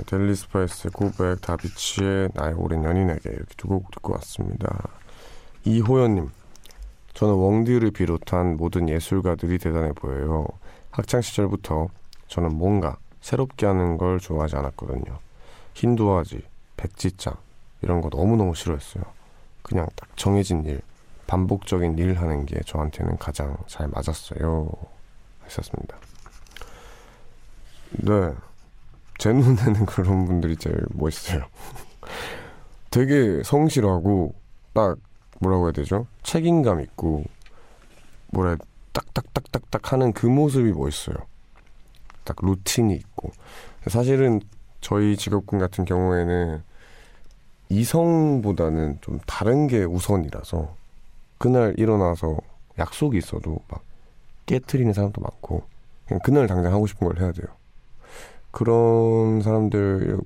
[0.10, 4.90] 델리 스파이스의 고백, 다비치의 나의 오랜 연인에게 이렇게 두 곡 듣고 왔습니다.
[5.66, 6.32] 이호연님,
[7.14, 10.48] 저는 웡디를 비롯한 모든 예술가들이 대단해 보여요.
[10.90, 11.90] 학창 시절부터
[12.28, 15.20] 저는 뭔가 새롭게 하는 걸 좋아하지 않았거든요.
[15.76, 16.42] 흰 도화지,
[16.76, 17.36] 백지장
[17.84, 19.04] 이런 거 너무너무 싫어했어요.
[19.62, 20.82] 그냥 딱 정해진 일,
[21.28, 24.72] 반복적인 일 하는 게 저한테는 가장 잘 맞았어요.
[25.42, 25.98] 하셨습니다.
[27.92, 28.34] 네,
[29.20, 31.44] 제 눈에는 그런 분들이 제일 멋있어요.
[32.90, 34.34] 되게 성실하고
[34.74, 34.98] 딱
[35.42, 36.08] 뭐라고 해야 되죠?
[36.24, 37.26] 책임감 있고
[38.32, 38.56] 뭐라
[38.94, 41.18] 딱딱딱딱딱 하는 그 모습이 멋있어요.
[42.24, 43.32] 딱 루틴이 있고
[43.88, 44.40] 사실은
[44.80, 46.64] 저희 직업군 같은 경우에는
[47.68, 50.76] 이성보다는 좀 다른 게 우선이라서
[51.38, 52.38] 그날 일어나서
[52.78, 53.84] 약속이 있어도 막
[54.46, 55.64] 깨트리는 사람도 많고
[56.08, 57.59] 그냥 그날 당장 하고 싶은 걸 해야 돼요.
[58.60, 60.20] 그런 사람들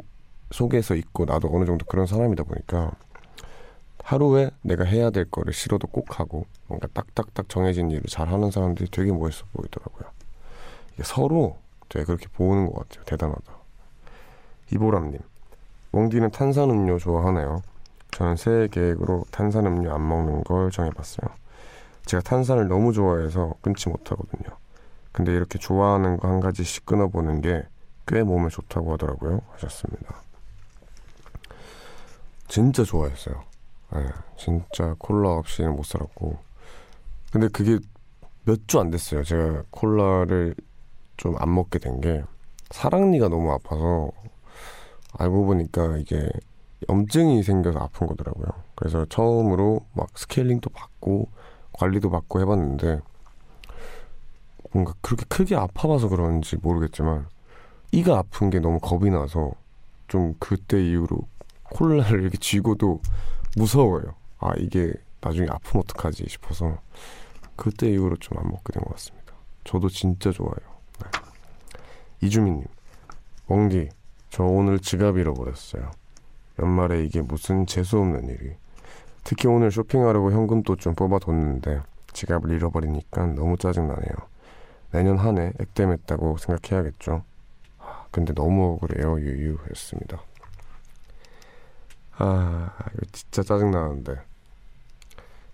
[0.50, 2.92] 속에서 있고 나도 어느 정도 그런 사람이다 보니까
[4.04, 8.90] 하루에 내가 해야 될 거를 싫어도 꼭 하고 뭔가 딱딱딱 정해진 일을 잘 하는 사람들이
[8.90, 10.10] 되게 멋있어 보이더라고요.
[11.04, 11.58] 서로
[11.90, 13.06] 되게 그렇게 보는 것 같아요.
[13.06, 13.54] 대단하다.
[14.74, 15.20] 이보람님,
[15.92, 17.62] 웡디는 탄산음료 좋아하나요?
[18.10, 21.30] 저는 새해 계획으로 탄산음료 안 먹는 걸 정해봤어요.
[22.08, 24.58] 제가 탄산을 너무 좋아해서 끊지 못하거든요.
[25.12, 27.68] 근데 이렇게 좋아하는 거 한 가지씩 끊어보는 게
[28.08, 29.42] 꽤 몸에 좋다고 하더라고요.
[29.54, 30.22] 하셨습니다.
[32.48, 33.44] 진짜 좋아했어요.
[33.94, 34.06] 네,
[34.38, 36.38] 진짜 콜라 없이는 못 살았고.
[37.32, 37.80] 근데 그게
[38.46, 39.24] 몇 주 안 됐어요.
[39.24, 40.56] 제가 콜라를
[41.18, 42.24] 좀 안 먹게 된 게
[42.72, 44.12] 사랑니가 너무 아파서
[45.20, 46.28] 알고 보니까 이게
[46.90, 48.48] 염증이 생겨서 아픈 거더라고요.
[48.76, 51.30] 그래서 처음으로 막 스케일링도 받고
[51.74, 53.00] 관리도 받고 해봤는데
[54.72, 57.28] 뭔가 그렇게 크게 아파봐서 그런지 모르겠지만
[57.94, 59.52] 이가 아픈 게 너무 겁이 나서
[60.08, 61.20] 좀 그때 이후로
[61.66, 63.02] 콜라를 이렇게 쥐고도
[63.56, 64.16] 무서워요.
[64.40, 64.92] 아 이게
[65.22, 66.80] 나중에 아프면 어떡하지 싶어서
[67.56, 69.34] 그때 이후로 좀 안 먹게 된 것 같습니다.
[69.64, 70.56] 저도 진짜 좋아요.
[71.04, 71.10] 네.
[72.22, 72.66] 이주민님,
[73.48, 73.90] 웡디,
[74.32, 75.92] 저 오늘 지갑 잃어버렸어요.
[76.60, 78.56] 연말에 이게 무슨 재수없는 일이.
[79.24, 81.82] 특히 오늘 쇼핑하려고 현금도 좀 뽑아뒀는데
[82.14, 84.14] 지갑을 잃어버리니까 너무 짜증나네요.
[84.92, 87.24] 내년 한 해 액땜했다고 생각해야겠죠.
[88.14, 89.20] 아, 근데 너무 억울해요.
[89.20, 90.22] 유유 했습니다.
[92.18, 94.22] 아, 이거 진짜 짜증나는데.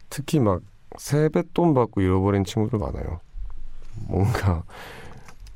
[0.10, 0.62] 특히 막
[0.98, 3.22] 세뱃돈 받고 잃어버린 친구들 많아요.
[4.08, 4.64] 뭔가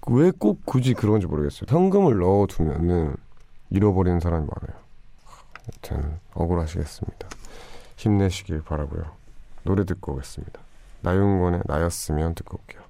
[0.08, 1.66] 왜 꼭 굳이 그런지 모르겠어요.
[1.68, 3.16] 현금을 넣어두면은
[3.70, 4.82] 잃어버리는 사람이 많아요.
[5.68, 7.28] 아무튼 억울하시겠습니다.
[7.98, 9.04] 힘내시길 바라고요.
[9.64, 10.60] 노래 듣고 오겠습니다.
[11.02, 12.83] 나윤권의 나였으면 듣고 올게요.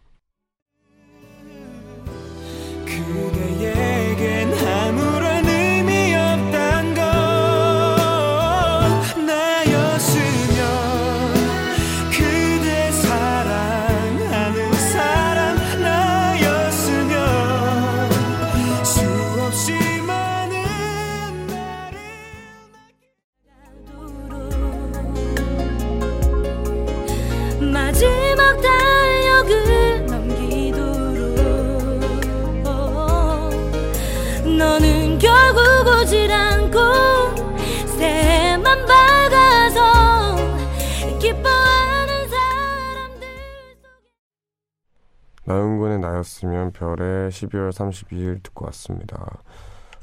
[46.73, 49.41] 별의 12월 32일 듣고 왔습니다.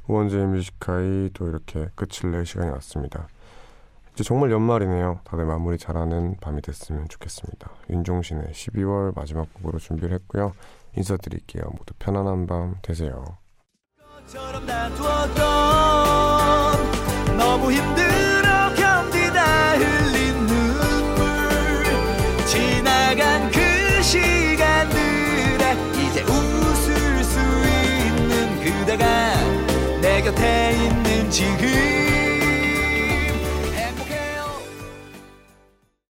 [0.07, 3.29] 우원재의 뮤직하이 또 이렇게 끝을 낼 시간이 왔습니다.
[4.12, 5.21] 이제 정말 연말이네요.
[5.25, 7.71] 다들 마무리 잘하는 밤이 됐으면 좋겠습니다.
[7.91, 10.53] 윤종신의 12월 마지막 곡으로 준비를 했고요.
[10.97, 11.62] 인사드릴게요.
[11.77, 13.25] 모두 편안한 밤 되세요.
[17.39, 18.10] 너무 힘들
[30.31, 31.45] 곁에 있는지